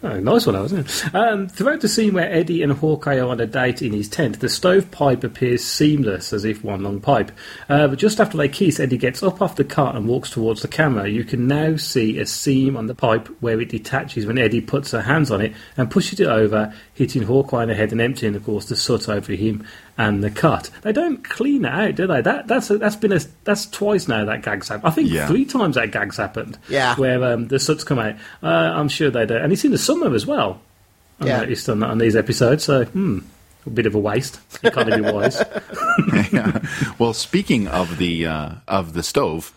Oh, 0.00 0.20
nice 0.20 0.46
one, 0.46 0.54
that 0.54 0.62
wasn't 0.62 0.86
it? 0.86 1.14
Um, 1.14 1.48
throughout 1.48 1.80
the 1.80 1.88
scene 1.88 2.14
where 2.14 2.32
Eddie 2.32 2.62
and 2.62 2.72
Hawkeye 2.72 3.18
are 3.18 3.28
on 3.28 3.40
a 3.40 3.46
date 3.46 3.82
in 3.82 3.92
his 3.92 4.08
tent, 4.08 4.38
the 4.38 4.48
stovepipe 4.48 5.24
appears 5.24 5.64
seamless, 5.64 6.32
as 6.32 6.44
if 6.44 6.62
one 6.62 6.84
long 6.84 7.00
pipe. 7.00 7.32
Uh, 7.68 7.88
but 7.88 7.98
just 7.98 8.20
after 8.20 8.38
they 8.38 8.48
kiss, 8.48 8.78
Eddie 8.78 8.96
gets 8.96 9.24
up 9.24 9.42
off 9.42 9.56
the 9.56 9.64
cart 9.64 9.96
and 9.96 10.06
walks 10.06 10.30
towards 10.30 10.62
the 10.62 10.68
camera. 10.68 11.08
You 11.08 11.24
can 11.24 11.48
now 11.48 11.76
see 11.76 12.20
a 12.20 12.26
seam 12.26 12.76
on 12.76 12.86
the 12.86 12.94
pipe 12.94 13.26
where 13.40 13.60
it 13.60 13.70
detaches 13.70 14.24
when 14.24 14.38
Eddie 14.38 14.60
puts 14.60 14.92
her 14.92 15.02
hands 15.02 15.32
on 15.32 15.40
it 15.40 15.52
and 15.76 15.90
pushes 15.90 16.20
it 16.20 16.28
over, 16.28 16.72
hitting 16.94 17.24
Hawkeye 17.24 17.64
in 17.64 17.68
the 17.68 17.74
head 17.74 17.90
and 17.90 18.00
emptying, 18.00 18.36
of 18.36 18.44
course, 18.44 18.66
the 18.66 18.76
soot 18.76 19.08
over 19.08 19.32
him 19.32 19.66
and 19.98 20.22
the 20.24 20.30
cut. 20.30 20.70
They 20.82 20.92
don't 20.92 21.22
clean 21.22 21.64
it 21.66 21.72
out, 21.72 21.94
do 21.96 22.06
they? 22.06 22.20
That 22.22 22.46
that's 22.46 22.68
that's 22.68 22.96
been 22.96 23.12
a 23.12 23.20
that's 23.44 23.66
twice 23.66 24.08
now 24.08 24.24
that 24.24 24.42
gag's 24.42 24.68
happened. 24.68 24.86
I 24.86 24.94
think 24.94 25.10
Yeah. 25.10 25.26
three 25.26 25.44
times 25.44 25.74
that 25.74 25.90
gag's 25.90 26.16
happened. 26.16 26.56
Yeah. 26.68 26.94
where 26.96 27.22
um, 27.24 27.48
the 27.48 27.58
soot's 27.58 27.84
come 27.84 27.98
out. 27.98 28.14
Uh, 28.42 28.46
I'm 28.46 28.88
sure 28.88 29.10
they 29.10 29.26
do, 29.26 29.36
and 29.36 29.52
it's 29.52 29.64
in 29.64 29.72
the 29.72 29.78
summer 29.78 30.14
as 30.14 30.24
well. 30.24 30.60
I 31.20 31.26
Yeah. 31.26 31.38
noticed 31.40 31.68
on, 31.68 31.82
on 31.82 31.98
these 31.98 32.14
episodes. 32.14 32.62
So, 32.64 32.84
hmm, 32.84 33.18
a 33.66 33.70
bit 33.70 33.86
of 33.86 33.94
a 33.94 33.98
waste. 33.98 34.38
Be 34.62 34.70
wise. 35.00 35.42
Yeah. 36.32 36.60
Well, 36.98 37.12
speaking 37.12 37.66
of 37.68 37.98
the 37.98 38.26
uh, 38.26 38.50
of 38.68 38.92
the 38.92 39.02
stove, 39.02 39.52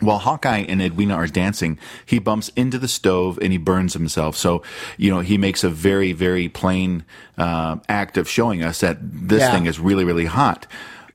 while 0.00 0.18
Hawkeye 0.18 0.64
and 0.68 0.80
Edwina 0.82 1.14
are 1.14 1.26
dancing, 1.26 1.78
he 2.04 2.18
bumps 2.18 2.50
into 2.56 2.78
the 2.78 2.88
stove 2.88 3.38
and 3.42 3.52
he 3.52 3.58
burns 3.58 3.92
himself. 3.94 4.36
So, 4.36 4.62
you 4.96 5.10
know, 5.10 5.20
he 5.20 5.38
makes 5.38 5.62
a 5.64 5.70
very, 5.70 6.12
very 6.12 6.48
plain 6.48 7.04
uh, 7.38 7.76
act 7.88 8.16
of 8.18 8.28
showing 8.28 8.62
us 8.62 8.80
that 8.80 8.98
this 9.02 9.40
Yeah. 9.40 9.52
thing 9.52 9.66
is 9.66 9.78
really, 9.78 10.04
really 10.04 10.26
hot. 10.26 10.66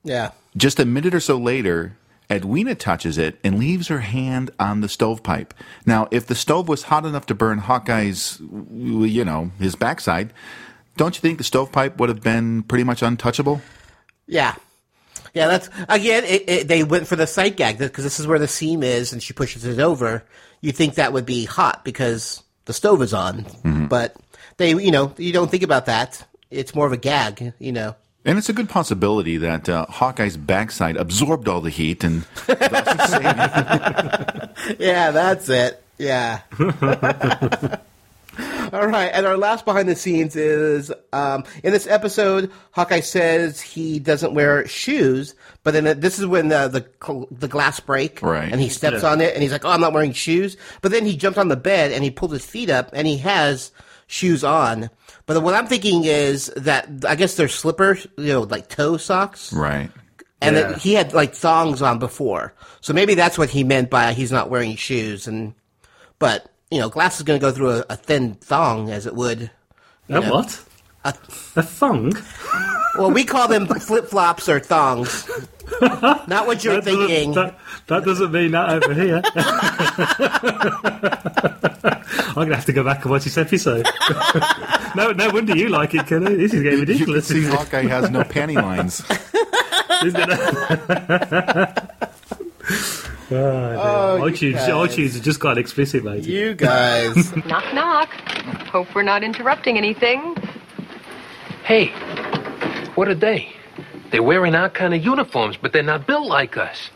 Yeah. 0.04 0.32
Just 0.56 0.80
a 0.80 0.86
minute 0.86 1.14
or 1.14 1.20
so 1.20 1.38
later, 1.38 1.98
Edwina 2.32 2.74
touches 2.76 3.18
it 3.18 3.38
and 3.44 3.60
leaves 3.60 3.88
her 3.90 4.00
hand 4.00 4.50
on 4.60 4.82
the 4.82 4.90
stovepipe. 4.90 5.54
Now, 5.86 6.08
if 6.12 6.26
the 6.26 6.34
stove 6.36 6.68
was 6.68 6.84
hot 6.84 7.06
enough 7.06 7.26
to 7.28 7.36
burn 7.36 7.60
Hawkeye's, 7.60 8.40
you 8.72 9.24
know, 9.26 9.52
his 9.60 9.76
backside, 9.76 10.34
don't 10.98 11.16
you 11.16 11.22
think 11.22 11.38
the 11.38 11.44
stovepipe 11.44 12.00
would 12.00 12.10
have 12.10 12.22
been 12.22 12.64
pretty 12.64 12.84
much 12.84 13.02
untouchable? 13.04 13.62
Yeah. 14.28 14.56
Yeah, 15.36 15.48
that's 15.48 15.70
again. 15.90 16.24
It, 16.24 16.44
it, 16.50 16.68
they 16.68 16.84
went 16.84 17.08
for 17.08 17.16
the 17.18 17.28
sight 17.28 17.58
gag 17.58 17.78
because 17.78 18.04
this 18.06 18.20
is 18.20 18.26
where 18.26 18.40
the 18.40 18.48
seam 18.48 18.82
is, 18.82 19.14
and 19.14 19.22
she 19.22 19.34
pushes 19.34 19.66
it 19.66 19.80
over. 19.80 20.24
You 20.62 20.72
think 20.72 20.96
that 20.96 21.12
would 21.14 21.26
be 21.26 21.44
hot 21.46 21.84
because 21.84 22.42
the 22.64 22.74
stove 22.74 23.02
is 23.02 23.14
on, 23.14 23.46
but 23.90 24.16
they, 24.58 24.70
you 24.70 24.92
know, 24.92 25.14
you 25.18 25.34
don't 25.34 25.52
think 25.52 25.64
about 25.64 25.88
that. 25.88 26.26
It's 26.50 26.74
more 26.74 26.88
of 26.88 26.94
a 26.94 26.98
gag, 26.98 27.54
you 27.60 27.74
know. 27.74 27.96
And 28.24 28.38
it's 28.40 28.50
a 28.50 28.54
good 28.54 28.70
possibility 28.70 29.38
that 29.38 29.70
uh, 29.70 29.86
Hawkeye's 29.88 30.38
backside 30.38 30.98
absorbed 30.98 31.48
all 31.48 31.62
the 31.62 31.70
heat 31.70 32.04
and 32.04 32.26
Yeah, 34.80 35.12
that's 35.12 35.48
it. 35.50 35.84
Yeah. 35.98 36.40
All 38.74 38.88
right, 38.88 39.12
and 39.14 39.26
our 39.26 39.38
last 39.38 39.64
behind 39.66 39.88
the 39.88 39.96
scenes 39.96 40.36
is 40.36 40.92
um, 41.14 41.44
in 41.64 41.72
this 41.72 41.88
episode. 41.88 42.52
Hawkeye 42.72 43.00
says 43.00 43.62
he 43.62 44.00
doesn't 44.00 44.34
wear 44.34 44.68
shoes, 44.68 45.36
but 45.64 45.72
then 45.72 45.88
uh, 45.88 45.94
this 45.94 46.20
is 46.20 46.26
when 46.26 46.48
the 46.50 46.68
the, 46.68 47.28
the 47.32 47.48
glass 47.48 47.80
break, 47.80 48.22
Right. 48.22 48.52
And 48.52 48.60
he 48.60 48.70
steps 48.70 49.04
Yeah. 49.04 49.10
on 49.12 49.22
it, 49.22 49.34
and 49.34 49.42
he's 49.44 49.52
like, 49.52 49.64
"Oh, 49.66 49.70
I'm 49.70 49.82
not 49.82 49.94
wearing 49.94 50.14
shoes." 50.14 50.58
But 50.82 50.92
then 50.92 51.06
he 51.06 51.16
jumped 51.16 51.38
on 51.40 51.48
the 51.48 51.56
bed 51.56 51.92
and 51.92 52.04
he 52.04 52.12
pulled 52.12 52.32
his 52.34 52.46
feet 52.46 52.70
up, 52.70 52.90
and 52.94 53.08
he 53.08 53.18
has 53.20 53.72
shoes 54.08 54.44
on. 54.44 54.90
But 55.26 55.42
what 55.42 55.54
I'm 55.54 55.68
thinking 55.68 56.04
is 56.04 56.48
that 56.58 56.88
I 57.08 57.16
guess 57.16 57.36
they're 57.36 57.48
slippers, 57.48 58.06
you 58.18 58.34
know, 58.34 58.42
like 58.42 58.68
toe 58.70 58.98
socks, 58.98 59.52
Right. 59.54 59.90
and 60.42 60.56
Yeah. 60.56 60.76
he 60.78 60.94
had 60.94 61.14
like 61.14 61.34
thongs 61.34 61.82
on 61.82 62.00
before. 62.00 62.54
So 62.82 62.94
maybe 62.94 63.16
that's 63.16 63.38
what 63.38 63.50
he 63.50 63.64
meant 63.64 63.90
by 63.90 64.14
he's 64.14 64.32
not 64.32 64.50
wearing 64.50 64.76
shoes. 64.76 65.26
And 65.28 65.54
but 66.20 66.52
you 66.72 66.80
know, 66.80 66.90
glass 66.90 67.18
is 67.18 67.24
going 67.24 67.40
to 67.40 67.46
go 67.46 67.52
through 67.52 67.70
a, 67.72 67.86
a 67.90 67.96
thin 67.96 68.36
thong 68.36 68.90
as 68.90 69.06
it 69.06 69.16
would. 69.16 69.52
A 70.10 70.22
what? 70.22 70.64
A, 71.04 71.10
A 71.56 71.64
thong? 71.64 72.14
well, 72.98 73.12
we 73.12 73.24
call 73.24 73.48
them 73.48 73.68
flip 73.68 74.06
flops 74.08 74.50
or 74.50 74.60
thongs. 74.60 75.30
Not 75.82 76.46
what 76.48 76.64
you're 76.64 76.76
That 76.76 76.86
doesn't- 76.86 77.08
thinking. 77.08 77.34
That, 77.34 77.58
that 77.88 78.04
doesn't 78.06 78.32
mean 78.32 78.52
that 78.52 78.70
over 78.84 78.94
here. 78.94 79.22
I'm 82.28 82.34
going 82.36 82.50
to 82.50 82.56
have 82.56 82.66
to 82.66 82.74
go 82.74 82.84
back 82.84 83.02
and 83.04 83.12
watch 83.12 83.24
this 83.24 83.38
episode. 83.38 83.88
no, 84.96 85.12
no 85.12 85.30
wonder 85.30 85.56
you 85.56 85.70
like 85.70 85.94
it, 85.96 86.06
Kenny. 86.08 86.36
This 86.36 86.54
is 86.54 86.62
getting 86.64 86.80
ridiculous. 86.82 87.30
You 87.30 87.36
can 87.42 87.52
ridiculous. 87.54 87.68
see 87.72 87.80
Hawkeye 87.80 87.88
has 87.88 88.10
no 88.12 88.22
panty 88.24 88.56
lines. 88.56 89.02
Isn't 93.32 93.38
oh, 93.38 94.26
you 94.26 94.34
iTunes, 94.34 94.54
guys. 94.54 94.70
iTunes 94.70 95.14
has 95.14 95.20
just 95.22 95.40
got 95.40 95.58
explicit, 95.58 96.04
mate. 96.04 96.24
you 96.24 96.54
guys. 96.54 97.36
Knock, 97.46 97.74
knock. 97.74 98.10
Hope 98.70 98.94
we're 98.94 99.04
not 99.04 99.24
interrupting 99.24 99.78
anything. 99.78 100.36
Hey, 101.64 101.88
what 102.96 103.08
are 103.08 103.16
they? 103.16 103.50
They're 104.12 104.24
wearing 104.24 104.56
our 104.56 104.70
kind 104.70 104.94
of 104.94 105.04
uniforms, 105.04 105.58
but 105.58 105.74
they're 105.74 105.84
not 105.84 106.06
built 106.08 106.28
like 106.28 106.58
us. 106.58 106.90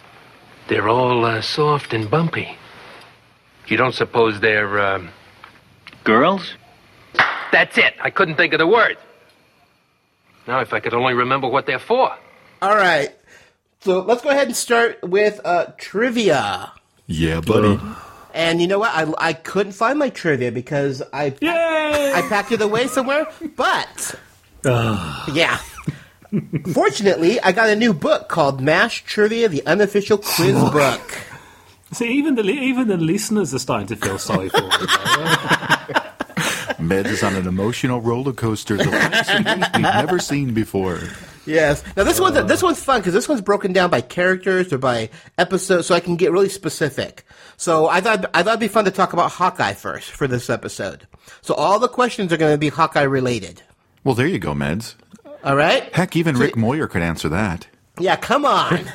They're 0.68 0.88
all 0.88 1.26
uh, 1.26 1.42
soft 1.42 1.94
and 1.94 2.10
bumpy. 2.10 2.56
You 3.68 3.78
don't 3.78 3.96
suppose 3.96 4.40
they're, 4.40 4.80
um, 4.80 5.10
Girls? 6.04 6.54
that's 7.52 7.78
it. 7.78 7.96
I 8.02 8.10
couldn't 8.10 8.36
think 8.36 8.54
of 8.54 8.60
the 8.60 8.68
word. 8.68 8.98
Now, 10.48 10.60
if 10.62 10.74
I 10.74 10.80
could 10.80 10.94
only 10.94 11.14
remember 11.14 11.48
what 11.48 11.66
they're 11.66 11.80
for. 11.80 12.16
All 12.62 12.76
right. 12.76 13.10
So 13.82 14.02
let's 14.02 14.22
go 14.22 14.30
ahead 14.30 14.48
and 14.48 14.56
start 14.56 15.00
with 15.04 15.40
uh, 15.46 15.68
trivia. 15.78 16.72
Yeah, 17.08 17.40
buddy. 17.42 17.80
And 18.34 18.62
you 18.62 18.68
know 18.68 18.80
what? 18.80 18.92
I, 18.94 19.12
I 19.18 19.34
couldn't 19.34 19.72
find 19.72 19.98
my 19.98 20.10
trivia 20.10 20.52
because 20.52 21.02
I 21.14 21.34
Yay! 21.42 22.14
I 22.14 22.22
packed 22.30 22.52
it 22.52 22.62
away 22.62 22.88
somewhere. 22.88 23.26
But 23.56 24.16
Ah. 24.66 25.26
yeah. 25.34 25.58
Fortunately, 26.74 27.40
I 27.40 27.54
got 27.54 27.70
a 27.70 27.76
new 27.76 27.94
book 27.94 28.28
called 28.30 28.62
Mash 28.62 29.04
Trivia: 29.06 29.48
The 29.48 29.66
Unofficial 29.66 30.18
Quiz 30.20 30.54
Book. 30.56 31.18
See, 31.94 32.08
even 32.20 32.36
the 32.36 32.44
li- 32.44 32.68
even 32.68 32.88
the 32.88 32.98
listeners 32.98 33.52
are 33.54 33.60
starting 33.60 33.88
to 33.88 33.96
feel 33.96 34.20
sorry 34.20 34.50
for 34.50 34.62
me. 34.62 34.68
Meds 36.80 37.08
is 37.08 37.24
on 37.24 37.36
an 37.36 37.48
emotional 37.48 38.00
roller 38.02 38.32
coaster 38.34 38.78
the 38.78 38.86
likes 38.92 39.28
of 39.30 39.38
which 39.44 39.48
we've 39.74 39.82
never 39.82 40.20
seen 40.20 40.54
before. 40.54 41.00
Yes. 41.50 41.84
Now 41.98 42.04
this 42.04 42.20
one's 42.20 42.36
this 42.48 42.62
one's 42.62 42.82
fun 42.84 43.02
because 43.02 43.14
this 43.14 43.28
one's 43.28 43.42
broken 43.42 43.74
down 43.74 43.90
by 43.90 44.02
characters 44.02 44.72
or 44.72 44.78
by 44.78 45.10
episodes, 45.38 45.88
so 45.88 45.96
I 45.96 46.00
can 46.00 46.16
get 46.16 46.32
really 46.32 46.50
specific. 46.50 47.26
So 47.58 47.88
I 47.88 48.02
thought 48.02 48.30
I 48.34 48.44
thought 48.44 48.52
it'd 48.52 48.60
be 48.60 48.68
fun 48.68 48.86
to 48.86 48.92
talk 48.92 49.14
about 49.14 49.32
Hawkeye 49.32 49.74
first 49.74 50.12
for 50.12 50.28
this 50.28 50.50
episode. 50.50 51.08
So 51.42 51.54
all 51.56 51.80
the 51.80 51.88
questions 51.88 52.32
are 52.32 52.38
going 52.38 52.54
to 52.54 52.58
be 52.58 52.70
Hawkeye 52.70 53.02
related. 53.02 53.64
Well, 54.04 54.16
there 54.16 54.28
you 54.28 54.40
go, 54.40 54.54
Meds. 54.54 54.96
All 55.44 55.56
right. 55.56 55.94
Heck, 55.94 56.16
even 56.16 56.38
Rick 56.38 56.56
Moyer 56.56 56.88
could 56.88 57.02
answer 57.02 57.30
that. 57.30 57.68
Yeah, 57.98 58.16
come 58.16 58.46
on. 58.46 58.74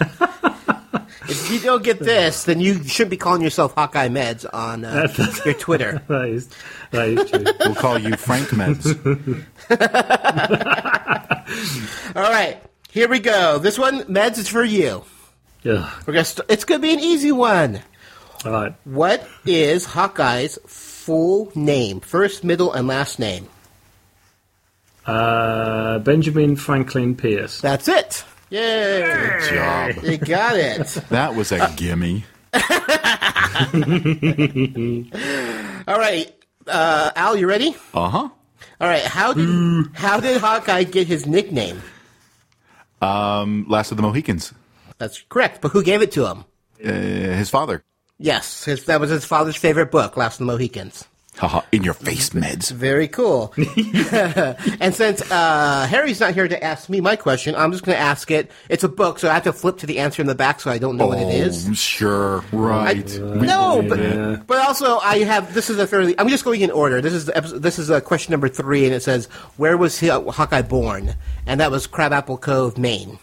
if 1.29 1.51
you 1.51 1.61
don't 1.61 1.83
get 1.83 1.99
this, 1.99 2.45
then 2.45 2.61
you 2.61 2.83
shouldn't 2.85 3.11
be 3.11 3.17
calling 3.17 3.43
yourself 3.43 3.75
Hawkeye 3.75 4.09
Meds 4.09 4.47
on 4.53 4.85
uh, 4.85 5.09
your 5.45 5.55
Twitter. 5.59 6.03
that 6.09 6.29
is 6.29 6.49
that 6.91 7.09
is 7.09 7.31
true. 7.31 7.45
We'll 7.61 7.75
call 7.75 7.99
you 7.99 8.17
Frank 8.17 8.49
Meds. 8.49 9.45
All 12.17 12.23
right, 12.23 12.61
here 12.91 13.09
we 13.09 13.19
go. 13.21 13.59
This 13.59 13.79
one, 13.79 14.03
Meds, 14.05 14.39
is 14.39 14.49
for 14.49 14.65
you. 14.65 15.05
Yeah. 15.63 15.91
We're 16.07 16.13
gonna 16.15 16.25
st- 16.25 16.51
it's 16.51 16.65
going 16.65 16.81
to 16.81 16.87
be 16.87 16.93
an 16.93 17.01
easy 17.01 17.33
one. 17.33 17.81
All 18.45 18.53
right. 18.53 18.75
What 18.85 19.27
is 19.47 19.87
Hawkeye's 19.87 20.59
full 20.67 21.51
name? 21.55 22.01
First, 22.01 22.45
middle, 22.45 22.73
and 22.73 22.87
last 22.87 23.19
name. 23.19 23.49
Uh, 25.07 25.99
Benjamin 26.01 26.57
Franklin 26.57 27.15
Pierce. 27.17 27.61
That's 27.61 27.89
it. 27.89 28.25
Yay! 28.51 29.03
Good 29.41 29.55
job. 29.55 30.05
You 30.05 30.19
got 30.19 30.57
it. 30.57 30.87
That 31.09 31.35
was 31.35 31.51
a 31.53 31.73
gimme. 31.77 32.25
All 35.89 35.99
right, 35.99 36.33
uh, 36.69 37.11
Al, 37.17 37.37
you 37.37 37.47
ready? 37.49 37.75
Uh 37.93 38.09
huh. 38.09 38.29
All 38.81 38.89
right. 38.89 39.03
How 39.03 39.33
did 39.33 39.89
how 39.95 40.21
did 40.21 40.41
Hawkeye 40.41 40.85
get 40.85 41.07
his 41.07 41.27
nickname? 41.27 41.83
Um, 43.01 43.67
Last 43.69 43.91
of 43.91 43.97
the 43.97 44.03
Mohicans. 44.03 44.53
That's 44.99 45.23
correct. 45.29 45.61
But 45.61 45.73
who 45.73 45.83
gave 45.83 46.03
it 46.03 46.13
to 46.13 46.27
him? 46.27 46.45
Uh, 46.85 46.91
his 47.37 47.51
father. 47.51 47.85
Yes, 48.19 48.65
his, 48.65 48.85
that 48.85 49.01
was 49.01 49.11
his 49.11 49.25
father's 49.25 49.57
favorite 49.57 49.91
book, 49.91 50.17
Last 50.17 50.35
of 50.35 50.47
the 50.47 50.53
Mohicans. 50.53 51.07
Haha, 51.37 51.63
in 51.73 51.83
your 51.83 51.95
face, 51.95 52.31
meds. 52.31 52.71
Very 52.71 53.09
cool. 53.09 53.53
and 54.81 54.95
since 54.95 55.21
uh, 55.31 55.87
Harry's 55.91 56.21
not 56.21 56.33
here 56.33 56.47
to 56.47 56.63
ask 56.63 56.89
me 56.89 57.01
my 57.01 57.17
question, 57.17 57.57
I'm 57.57 57.73
just 57.73 57.85
going 57.85 57.97
to 57.97 58.01
ask 58.01 58.31
it. 58.31 58.53
It's 58.69 58.85
a 58.85 58.89
book, 58.89 59.19
so 59.19 59.29
I 59.29 59.35
have 59.35 59.43
to 59.45 59.53
flip 59.53 59.79
to 59.79 59.87
the 59.87 59.99
answer 59.99 60.23
in 60.23 60.29
the 60.29 60.35
back, 60.37 60.61
so 60.61 60.71
I 60.71 60.79
don't 60.79 60.97
know 60.97 61.09
what 61.09 61.19
it 61.19 61.35
is. 61.35 61.69
Oh, 61.69 61.73
Sure, 61.73 62.45
right. 62.53 63.05
We 63.19 63.47
No, 63.47 63.83
get 63.83 63.89
but 63.89 64.47
but 64.47 64.59
also 64.59 64.99
I 64.99 65.19
have 65.19 65.55
this 65.55 65.71
is 65.71 65.79
a 65.79 65.87
fairly. 65.87 66.19
I'm 66.19 66.29
just 66.29 66.45
going 66.45 66.61
in 66.61 66.71
order. 66.71 67.01
This 67.01 67.13
is 67.13 67.29
episode, 67.29 67.63
this 67.63 67.79
is 67.79 67.91
uh 67.91 68.01
question 68.01 68.33
number 68.33 68.49
three, 68.49 68.85
and 68.85 68.95
it 68.95 69.03
says 69.03 69.27
where 69.57 69.77
was 69.77 69.99
he, 69.99 70.09
Hawkeye 70.09 70.63
born? 70.63 71.15
And 71.47 71.61
that 71.61 71.71
was 71.71 71.87
Crabapple 71.87 72.39
Cove, 72.39 72.79
Maine. 72.79 73.19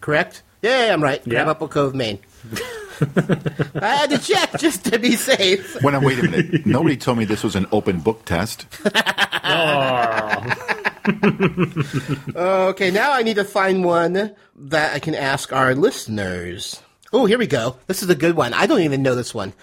Correct? 0.00 0.42
Yeah, 0.62 0.90
I'm 0.92 1.02
right. 1.02 1.20
Yeah. 1.24 1.34
Crabapple 1.44 1.68
Cove, 1.68 1.94
Maine. 1.94 2.18
I 3.80 3.96
had 3.96 4.10
to 4.10 4.18
check 4.18 4.58
just 4.58 4.84
to 4.86 4.98
be 4.98 5.16
safe. 5.16 5.80
Well, 5.82 5.92
now, 5.92 6.06
wait 6.06 6.18
a 6.18 6.22
minute. 6.22 6.66
Nobody 6.66 6.96
told 6.96 7.18
me 7.18 7.24
this 7.24 7.44
was 7.44 7.56
an 7.56 7.66
open 7.72 8.00
book 8.00 8.24
test. 8.24 8.66
Oh. 9.44 10.44
Okay, 12.36 12.90
now 12.90 13.12
I 13.12 13.22
need 13.22 13.36
to 13.36 13.44
find 13.44 13.82
one 13.82 14.34
that 14.54 14.94
I 14.94 14.98
can 14.98 15.14
ask 15.14 15.52
our 15.54 15.74
listeners. 15.74 16.82
Oh, 17.14 17.24
here 17.24 17.38
we 17.38 17.46
go. 17.46 17.76
This 17.86 18.02
is 18.02 18.10
a 18.10 18.14
good 18.14 18.36
one. 18.36 18.52
I 18.52 18.66
don't 18.66 18.82
even 18.82 19.02
know 19.02 19.14
this 19.14 19.34
one. 19.34 19.54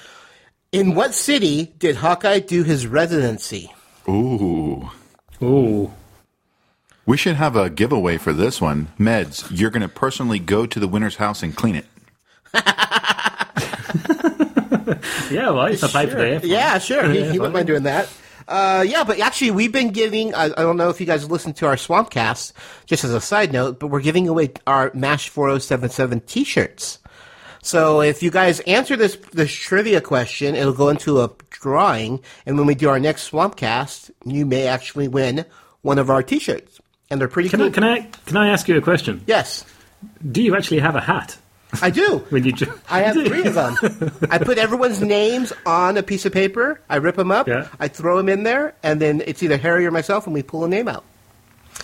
In 0.72 0.96
what 0.96 1.14
city 1.14 1.74
did 1.78 1.98
Hawkeye 1.98 2.40
do 2.40 2.64
his 2.64 2.88
residency? 2.88 3.72
Ooh. 4.10 4.90
Ooh. 5.42 5.94
We 7.06 7.18
should 7.18 7.36
have 7.36 7.56
a 7.56 7.70
giveaway 7.70 8.18
for 8.18 8.34
this 8.34 8.60
one. 8.60 8.88
Meds, 9.00 9.46
you're 9.52 9.70
going 9.70 9.84
to 9.84 9.88
personally 9.88 10.40
go 10.40 10.66
to 10.66 10.80
the 10.80 10.88
winner's 10.88 11.18
house 11.18 11.44
and 11.44 11.56
clean 11.56 11.76
it. 11.76 11.86
Yeah, 15.32 15.50
well, 15.52 15.66
it's 15.66 15.84
a 15.84 15.90
pipe 15.90 16.10
for 16.10 16.16
the 16.16 16.24
airphone. 16.24 16.48
Yeah, 16.48 16.78
sure. 16.78 17.10
He, 17.10 17.24
he 17.32 17.40
wouldn't 17.40 17.54
mind 17.54 17.68
doing 17.68 17.84
that. 17.84 18.10
Uh, 18.48 18.84
yeah, 18.88 19.04
but 19.04 19.20
actually, 19.20 19.52
we've 19.52 19.72
been 19.72 19.90
giving. 19.92 20.34
I, 20.36 20.46
I 20.46 20.50
don't 20.50 20.78
know 20.78 20.90
if 20.90 21.00
you 21.00 21.06
guys 21.08 21.30
listened 21.30 21.56
to 21.58 21.66
our 21.66 21.76
Swampcast, 21.76 22.54
just 22.86 23.04
as 23.04 23.14
a 23.14 23.22
side 23.22 23.52
note, 23.52 23.80
but 23.80 23.88
we're 23.88 24.02
giving 24.02 24.28
away 24.28 24.52
our 24.68 24.92
MASH 24.94 25.30
4077 25.30 26.22
t 26.22 26.44
shirts. 26.44 27.00
So 27.64 28.02
if 28.02 28.22
you 28.22 28.30
guys 28.30 28.60
answer 28.62 28.96
this 28.96 29.16
this 29.32 29.52
trivia 29.52 30.00
question, 30.00 30.54
it'll 30.56 30.74
go 30.74 30.90
into 30.90 31.22
a 31.22 31.32
drawing, 31.50 32.22
and 32.46 32.58
when 32.58 32.68
we 32.68 32.76
do 32.76 32.90
our 32.90 33.00
next 33.00 33.32
Swampcast, 33.32 34.12
you 34.26 34.46
may 34.46 34.68
actually 34.68 35.08
win 35.08 35.46
one 35.82 35.98
of 35.98 36.12
our 36.12 36.22
t 36.22 36.38
shirts. 36.38 36.80
And 37.10 37.20
they're 37.20 37.28
pretty 37.28 37.50
Can 37.50 37.60
cool. 37.60 37.68
I, 37.70 37.72
can 37.72 37.84
I 37.84 38.02
can 38.28 38.38
I 38.38 38.50
ask 38.50 38.68
you 38.68 38.78
a 38.78 38.82
question? 38.82 39.24
yes, 39.26 39.66
Do 40.32 40.44
you 40.44 40.56
actually 40.56 40.80
have 40.82 40.96
a 40.96 41.02
hat 41.02 41.38
I 41.82 41.90
do. 41.90 42.20
when 42.30 42.44
you? 42.44 42.52
ju- 42.52 42.74
I 42.90 43.02
have 43.02 43.16
three 43.16 43.44
of 43.46 43.54
them. 43.56 43.76
I 44.30 44.38
put 44.38 44.58
everyone's 44.58 45.02
names 45.02 45.54
on 45.66 45.98
a 45.98 46.04
piece 46.04 46.26
of 46.26 46.34
paper. 46.34 46.80
I 46.90 46.98
rip 46.98 47.16
them 47.16 47.32
up. 47.32 47.48
Yeah. 47.48 47.68
I 47.80 47.88
throw 47.88 48.18
them 48.18 48.30
in 48.30 48.44
there, 48.44 48.76
and 48.84 49.02
then 49.02 49.22
it's 49.26 49.42
either 49.44 49.58
Harry 49.58 49.86
or 49.86 49.92
myself, 49.92 50.26
and 50.26 50.34
we 50.34 50.44
pull 50.44 50.64
a 50.66 50.68
name 50.68 50.88
out. 50.88 51.04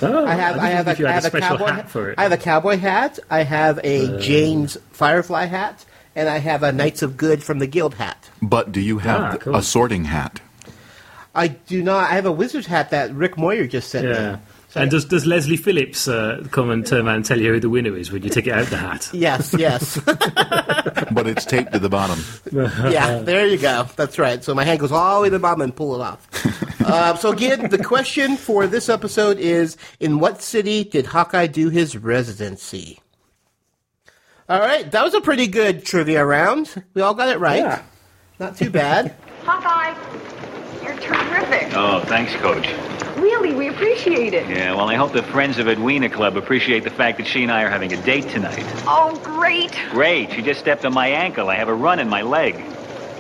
Oh, 0.01 0.25
I 0.25 0.34
have. 0.36 0.58
I, 0.58 0.69
didn't 0.69 0.75
have 0.77 0.86
think 0.86 0.99
a, 0.99 1.01
you 1.01 1.08
I 1.08 1.12
had 1.12 1.23
have 1.23 1.34
a 1.34 1.38
special 1.38 1.58
cowboy 1.58 1.71
hat 1.71 1.89
for 1.89 2.10
it. 2.12 2.15
I 2.17 2.23
have 2.23 2.32
a 2.32 2.38
cowboy 2.38 2.77
hat. 2.77 3.19
I 3.30 3.43
have 3.43 3.80
a 3.84 4.15
Uh. 4.15 4.19
Jayne's 4.19 4.77
Firefly 4.91 5.45
hat, 5.45 5.86
and 6.15 6.30
I 6.30 6.38
have 6.38 6.63
a 6.63 6.71
Knights 6.71 7.01
of 7.01 7.17
Good 7.17 7.43
from 7.43 7.60
the 7.60 7.67
Guild 7.67 7.95
hat. 7.95 8.30
But 8.41 8.71
do 8.71 8.80
you 8.80 8.99
have 8.99 9.21
Ah, 9.21 9.38
cool. 9.38 9.56
a 9.56 9.62
sorting 9.62 10.06
hat? 10.06 10.39
I 11.36 11.47
do 11.49 11.82
not. 11.84 12.10
I 12.12 12.15
have 12.15 12.25
a 12.25 12.32
wizard's 12.32 12.67
hat 12.67 12.89
that 12.91 13.13
Rick 13.13 13.38
Moyer 13.38 13.67
just 13.67 13.89
sent 13.89 14.08
yeah. 14.08 14.32
me. 14.34 14.38
And 14.73 14.89
does 14.89 15.05
does 15.05 15.25
Leslie 15.25 15.57
Phillips 15.57 16.07
uh, 16.07 16.45
come 16.51 16.69
and 16.69 16.86
turn 16.86 17.05
around 17.05 17.15
and 17.17 17.25
tell 17.25 17.39
you 17.39 17.53
who 17.53 17.60
the 17.60 17.69
winner 17.69 17.95
is 17.97 18.12
when 18.12 18.23
you 18.23 18.29
take 18.29 18.47
it 18.47 18.53
out 18.53 18.67
the 18.67 18.77
hat? 18.77 19.10
Yes, 19.13 19.53
yes. 19.57 19.99
But 21.12 21.27
it's 21.27 21.45
taped 21.45 21.73
to 21.73 21.79
the 21.79 21.89
bottom. 21.89 22.23
yeah, 22.91 23.19
there 23.19 23.45
you 23.45 23.57
go. 23.57 23.86
That's 23.97 24.17
right. 24.17 24.41
So 24.43 24.55
my 24.55 24.63
hand 24.63 24.79
goes 24.79 24.91
all 24.93 25.17
the 25.17 25.23
way 25.23 25.27
to 25.29 25.34
the 25.38 25.39
bottom 25.39 25.62
and 25.62 25.75
pull 25.75 25.95
it 25.95 26.01
off. 26.01 26.81
uh, 26.81 27.15
so 27.17 27.31
again, 27.31 27.69
the 27.69 27.84
question 27.84 28.38
for 28.38 28.65
this 28.65 28.88
episode 28.88 29.38
is: 29.38 29.75
In 29.99 30.19
what 30.19 30.41
city 30.41 30.86
did 30.86 31.07
Hawkeye 31.07 31.47
do 31.47 31.69
his 31.69 31.97
residency? 31.97 32.99
All 34.47 34.60
right, 34.60 34.89
that 34.91 35.03
was 35.03 35.13
a 35.13 35.21
pretty 35.21 35.47
good 35.47 35.86
trivia 35.86 36.25
round. 36.25 36.84
We 36.93 37.01
all 37.01 37.13
got 37.13 37.29
it 37.29 37.39
right. 37.39 37.60
Yeah. 37.60 37.84
Not 38.39 38.57
too 38.57 38.69
bad. 38.69 39.15
Hawkeye, 39.43 39.93
you're 40.84 40.95
terrific. 40.97 41.75
Oh, 41.75 42.01
thanks, 42.05 42.34
Coach. 42.36 42.67
Really, 43.21 43.53
we 43.53 43.67
appreciate 43.67 44.34
it. 44.34 44.49
Yeah, 44.49 44.73
well, 44.73 44.89
I 44.89 44.95
hope 44.95 45.13
the 45.13 45.21
Friends 45.21 45.60
of 45.60 45.67
Edwina 45.67 46.10
Club 46.10 46.36
appreciate 46.36 46.84
the 46.84 46.89
fact 46.89 47.19
that 47.19 47.27
she 47.27 47.43
and 47.43 47.51
I 47.51 47.62
are 47.62 47.69
having 47.69 47.93
a 47.93 48.01
date 48.01 48.27
tonight. 48.29 48.65
Oh, 48.88 49.15
great. 49.23 49.77
Great, 49.91 50.31
she 50.31 50.41
just 50.41 50.60
stepped 50.60 50.84
on 50.86 50.93
my 50.93 51.07
ankle. 51.07 51.47
I 51.47 51.53
have 51.55 51.67
a 51.67 51.75
run 51.75 51.99
in 51.99 52.10
my 52.10 52.23
leg. 52.23 52.55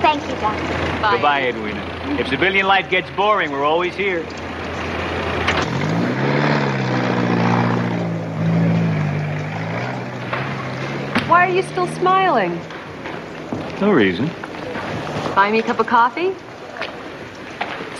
Thank 0.00 0.22
you, 0.22 0.36
Doctor. 0.36 1.10
Goodbye, 1.10 1.48
Edwina. 1.48 1.95
If 2.18 2.28
civilian 2.28 2.66
life 2.66 2.88
gets 2.88 3.10
boring, 3.10 3.50
we're 3.50 3.64
always 3.64 3.94
here. 3.94 4.22
Why 11.28 11.46
are 11.46 11.52
you 11.52 11.62
still 11.62 11.86
smiling? 11.88 12.58
No 13.80 13.90
reason. 13.90 14.30
Buy 15.34 15.50
me 15.50 15.58
a 15.58 15.62
cup 15.62 15.80
of 15.80 15.86
coffee? 15.86 16.34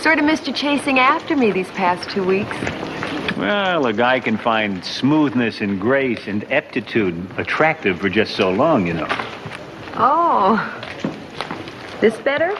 Sort 0.01 0.17
of 0.17 0.25
missed 0.25 0.47
you 0.47 0.53
chasing 0.53 0.97
after 0.97 1.35
me 1.35 1.51
these 1.51 1.69
past 1.71 2.09
two 2.09 2.23
weeks. 2.23 2.55
Well, 3.37 3.85
a 3.85 3.93
guy 3.93 4.19
can 4.19 4.37
find 4.37 4.83
smoothness 4.83 5.61
and 5.61 5.79
grace 5.79 6.27
and 6.27 6.51
aptitude 6.51 7.27
attractive 7.37 7.99
for 7.99 8.09
just 8.09 8.35
so 8.35 8.49
long, 8.49 8.87
you 8.87 8.93
know. 8.93 9.07
Oh. 9.93 10.57
This 12.01 12.17
better? 12.17 12.57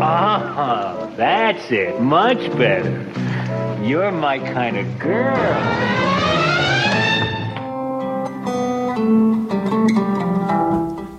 Ah, 0.00 1.10
that's 1.16 1.70
it. 1.72 2.00
Much 2.00 2.38
better. 2.56 3.04
You're 3.82 4.12
my 4.12 4.38
kind 4.38 4.76
of 4.76 4.98
girl. 4.98 5.34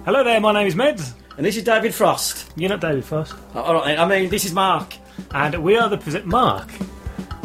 Hello 0.06 0.24
there, 0.24 0.40
my 0.40 0.54
name 0.54 0.68
is 0.68 0.76
Meds. 0.76 1.14
And 1.36 1.46
this 1.46 1.58
is 1.58 1.64
David 1.64 1.94
Frost. 1.94 2.52
You're 2.56 2.70
not 2.70 2.80
David 2.80 3.04
Frost. 3.04 3.34
All 3.54 3.74
right, 3.74 4.00
I 4.00 4.08
mean, 4.08 4.30
this 4.30 4.46
is 4.46 4.54
Mark. 4.54 4.94
And 5.32 5.62
we 5.64 5.78
are 5.78 5.90
the 5.90 5.98
present 5.98 6.26
Mark. 6.26 6.70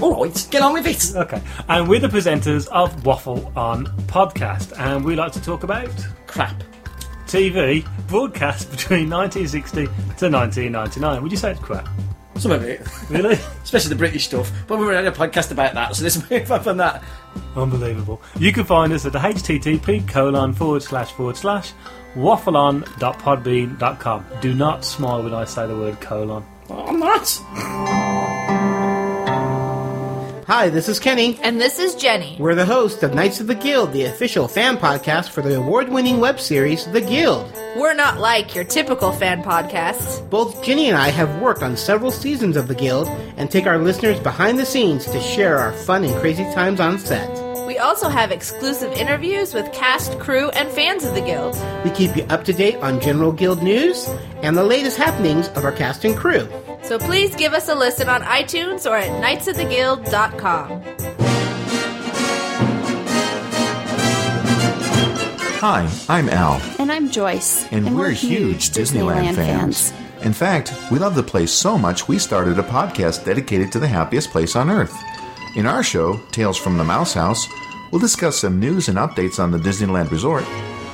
All 0.00 0.22
right, 0.22 0.48
get 0.50 0.62
on 0.62 0.72
with 0.72 0.86
it. 0.86 1.16
Okay. 1.16 1.42
And 1.68 1.88
we're 1.88 2.00
the 2.00 2.08
presenters 2.08 2.68
of 2.68 3.04
Waffle 3.04 3.52
On 3.56 3.86
Podcast. 4.06 4.72
And 4.78 5.04
we 5.04 5.16
like 5.16 5.32
to 5.32 5.42
talk 5.42 5.64
about 5.64 5.90
Crap. 6.26 6.62
TV 7.34 7.84
broadcast 8.06 8.70
between 8.70 9.10
1960 9.10 9.86
to 9.86 10.30
1999. 10.30 11.20
Would 11.20 11.32
you 11.32 11.36
say 11.36 11.50
it's 11.50 11.58
crap? 11.58 11.88
Some 12.36 12.52
of 12.52 12.62
it. 12.62 12.80
Really? 13.10 13.34
Especially 13.64 13.88
the 13.88 13.96
British 13.96 14.26
stuff. 14.26 14.52
But 14.68 14.78
we 14.78 14.86
were 14.86 14.94
on 14.94 15.04
a 15.04 15.10
podcast 15.10 15.50
about 15.50 15.74
that, 15.74 15.96
so 15.96 16.04
let's 16.04 16.30
move 16.30 16.52
on 16.52 16.62
from 16.62 16.76
that. 16.76 17.02
Unbelievable. 17.56 18.22
You 18.38 18.52
can 18.52 18.62
find 18.62 18.92
us 18.92 19.04
at 19.04 19.12
the 19.12 19.18
http 19.18 20.06
colon 20.06 20.52
forward 20.52 20.84
slash 20.84 21.10
forward 21.10 21.36
slash 21.36 21.72
waffleon.podbean.com. 22.14 24.26
Do 24.40 24.54
not 24.54 24.84
smile 24.84 25.24
when 25.24 25.34
I 25.34 25.44
say 25.44 25.66
the 25.66 25.76
word 25.76 26.00
colon. 26.00 26.44
I'm 26.70 27.00
not. 27.00 28.13
Hi, 30.46 30.68
this 30.68 30.90
is 30.90 31.00
Kenny. 31.00 31.38
And 31.42 31.58
this 31.58 31.78
is 31.78 31.94
Jenny. 31.94 32.36
We're 32.38 32.54
the 32.54 32.66
hosts 32.66 33.02
of 33.02 33.14
Knights 33.14 33.40
of 33.40 33.46
the 33.46 33.54
Guild, 33.54 33.92
the 33.94 34.04
official 34.04 34.46
fan 34.46 34.76
podcast 34.76 35.30
for 35.30 35.40
the 35.40 35.56
award 35.56 35.88
winning 35.88 36.20
web 36.20 36.38
series 36.38 36.84
The 36.84 37.00
Guild. 37.00 37.50
We're 37.76 37.94
not 37.94 38.20
like 38.20 38.54
your 38.54 38.64
typical 38.64 39.10
fan 39.10 39.42
podcasts. 39.42 40.28
Both 40.28 40.62
Jenny 40.62 40.88
and 40.90 40.98
I 40.98 41.08
have 41.08 41.40
worked 41.40 41.62
on 41.62 41.78
several 41.78 42.10
seasons 42.10 42.58
of 42.58 42.68
The 42.68 42.74
Guild 42.74 43.08
and 43.38 43.50
take 43.50 43.66
our 43.66 43.78
listeners 43.78 44.20
behind 44.20 44.58
the 44.58 44.66
scenes 44.66 45.06
to 45.06 45.18
share 45.18 45.56
our 45.58 45.72
fun 45.72 46.04
and 46.04 46.14
crazy 46.20 46.44
times 46.52 46.78
on 46.78 46.98
set. 46.98 47.26
We 47.66 47.78
also 47.78 48.10
have 48.10 48.30
exclusive 48.30 48.92
interviews 48.92 49.54
with 49.54 49.72
cast, 49.72 50.18
crew, 50.18 50.50
and 50.50 50.68
fans 50.68 51.04
of 51.04 51.14
the 51.14 51.22
Guild. 51.22 51.56
We 51.84 51.90
keep 51.90 52.14
you 52.16 52.24
up 52.24 52.44
to 52.44 52.52
date 52.52 52.76
on 52.76 53.00
general 53.00 53.32
Guild 53.32 53.62
news 53.62 54.06
and 54.42 54.58
the 54.58 54.64
latest 54.64 54.98
happenings 54.98 55.48
of 55.48 55.64
our 55.64 55.72
cast 55.72 56.04
and 56.04 56.14
crew. 56.14 56.46
So 56.84 56.98
please 56.98 57.34
give 57.34 57.54
us 57.54 57.70
a 57.70 57.74
listen 57.74 58.10
on 58.10 58.20
iTunes 58.22 58.88
or 58.88 58.94
at 58.96 59.10
knightsoftheguild.com. 59.22 60.82
Hi, 65.60 65.90
I'm 66.10 66.28
Al. 66.28 66.60
And 66.78 66.92
I'm 66.92 67.10
Joyce. 67.10 67.66
And, 67.72 67.96
we're, 67.96 68.10
huge 68.10 68.68
Disneyland, 68.70 69.34
fans. 69.34 69.94
In 70.20 70.34
fact, 70.34 70.74
we 70.90 70.98
love 70.98 71.14
the 71.14 71.22
place 71.22 71.50
so 71.50 71.78
much 71.78 72.06
we 72.06 72.18
started 72.18 72.58
a 72.58 72.62
podcast 72.62 73.24
dedicated 73.24 73.72
to 73.72 73.78
the 73.78 73.88
happiest 73.88 74.30
place 74.30 74.54
on 74.54 74.68
earth. 74.68 74.94
In 75.56 75.64
our 75.64 75.82
show, 75.82 76.20
Tales 76.32 76.58
from 76.58 76.76
the 76.76 76.84
Mouse 76.84 77.14
House, 77.14 77.46
we'll 77.90 78.00
discuss 78.00 78.36
some 78.38 78.60
news 78.60 78.88
and 78.88 78.98
updates 78.98 79.42
on 79.42 79.50
the 79.50 79.58
Disneyland 79.58 80.10
Resort, 80.10 80.44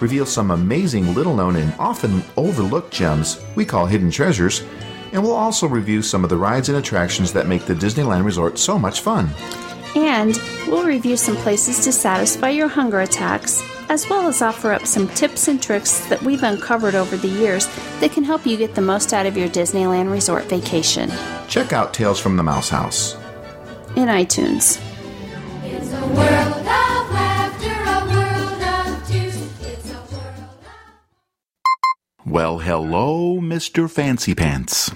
reveal 0.01 0.25
some 0.25 0.53
amazing 0.53 1.15
little 1.15 1.35
known 1.35 1.57
and 1.57 1.75
often 1.81 2.23
overlooked 2.37 2.93
gems 2.93 3.43
we 3.57 3.65
call 3.65 3.87
hidden 3.87 4.11
treasures, 4.13 4.63
and 5.13 5.23
we'll 5.23 5.33
also 5.33 5.67
review 5.67 6.03
some 6.03 6.25
of 6.25 6.31
the 6.31 6.37
rides 6.37 6.69
and 6.69 6.79
attractions 6.79 7.33
that 7.33 7.47
make 7.47 7.65
the 7.67 7.75
Disneyland 7.75 8.25
Resort 8.25 8.59
so 8.59 8.79
much 8.79 9.01
fun. 9.01 9.29
And 9.95 10.41
we'll 10.69 10.87
review 10.87 11.17
some 11.17 11.37
places 11.37 11.81
to 11.85 11.93
satisfy 11.93 12.51
your 12.51 12.69
hunger 12.69 13.01
attacks, 13.01 13.63
as 13.89 14.09
well 14.09 14.29
as 14.29 14.41
offer 14.41 14.73
up 14.73 14.87
some 14.87 15.09
tips 15.09 15.49
and 15.49 15.61
tricks 15.61 16.07
that 16.09 16.23
we've 16.23 16.45
uncovered 16.45 16.95
over 16.95 17.17
the 17.17 17.29
years 17.29 17.67
that 18.01 18.13
can 18.13 18.23
help 18.23 18.47
you 18.47 18.57
get 18.57 18.75
the 18.75 18.81
most 18.81 19.13
out 19.13 19.27
of 19.27 19.37
your 19.37 19.49
Disneyland 19.49 20.11
Resort 20.11 20.45
vacation. 20.45 21.11
Check 21.49 21.73
out 21.73 21.93
Tales 21.93 22.21
from 22.21 22.37
the 22.37 22.43
Mouse 22.43 22.69
House 22.69 23.15
in 23.97 24.07
iTunes. 24.07 24.81
Well, 32.31 32.61
hello, 32.61 33.41
Mr. 33.41 33.91
Fancy 33.91 34.37
Pants. 34.37 34.93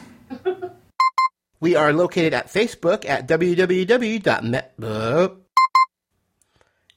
We 1.58 1.74
are 1.74 1.92
located 1.92 2.32
at 2.32 2.46
Facebook 2.46 3.04
at 3.08 3.26
www.met. 3.26 4.74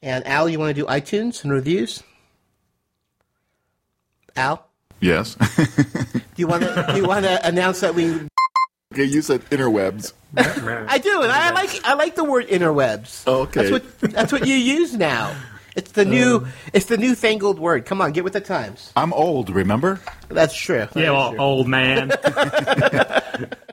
And 0.03 0.27
Al, 0.27 0.47
you 0.47 0.59
want 0.59 0.75
to 0.75 0.79
do 0.79 0.85
iTunes 0.85 1.43
and 1.43 1.51
reviews? 1.51 2.03
Al, 4.35 4.69
Yes. 4.99 5.33
do 5.55 6.21
you 6.35 6.45
want 6.45 6.61
to 6.61 6.85
do 6.91 6.97
you 6.97 7.07
want 7.07 7.25
to 7.25 7.47
announce 7.47 7.79
that 7.79 7.95
we? 7.95 8.13
okay, 8.93 9.05
you 9.05 9.23
said 9.23 9.41
interwebs. 9.49 10.13
I 10.37 10.99
do, 10.99 11.23
and 11.23 11.31
I 11.31 11.49
like 11.49 11.83
I 11.83 11.95
like 11.95 12.13
the 12.13 12.23
word 12.23 12.47
interwebs. 12.47 13.25
Okay. 13.25 13.71
That's 13.71 13.71
what 13.71 14.11
that's 14.11 14.31
what 14.31 14.45
you 14.45 14.53
use 14.53 14.93
now. 14.93 15.35
It's 15.77 15.91
the 15.91 16.05
new 16.05 16.37
uh. 16.37 16.47
it's 16.73 16.87
the 16.87 16.97
newfangled 16.97 17.59
word. 17.59 17.85
Come 17.85 18.01
on, 18.01 18.11
get 18.11 18.23
with 18.23 18.33
the 18.33 18.41
times. 18.41 18.91
I'm 18.95 19.13
old, 19.13 19.49
remember? 19.51 19.99
That's 20.27 20.55
true. 20.55 20.79
That 20.79 20.95
Yeah, 20.95 21.03
is 21.03 21.11
well, 21.11 21.29
true. 21.31 21.39
old 21.39 21.67
man. 21.67 22.11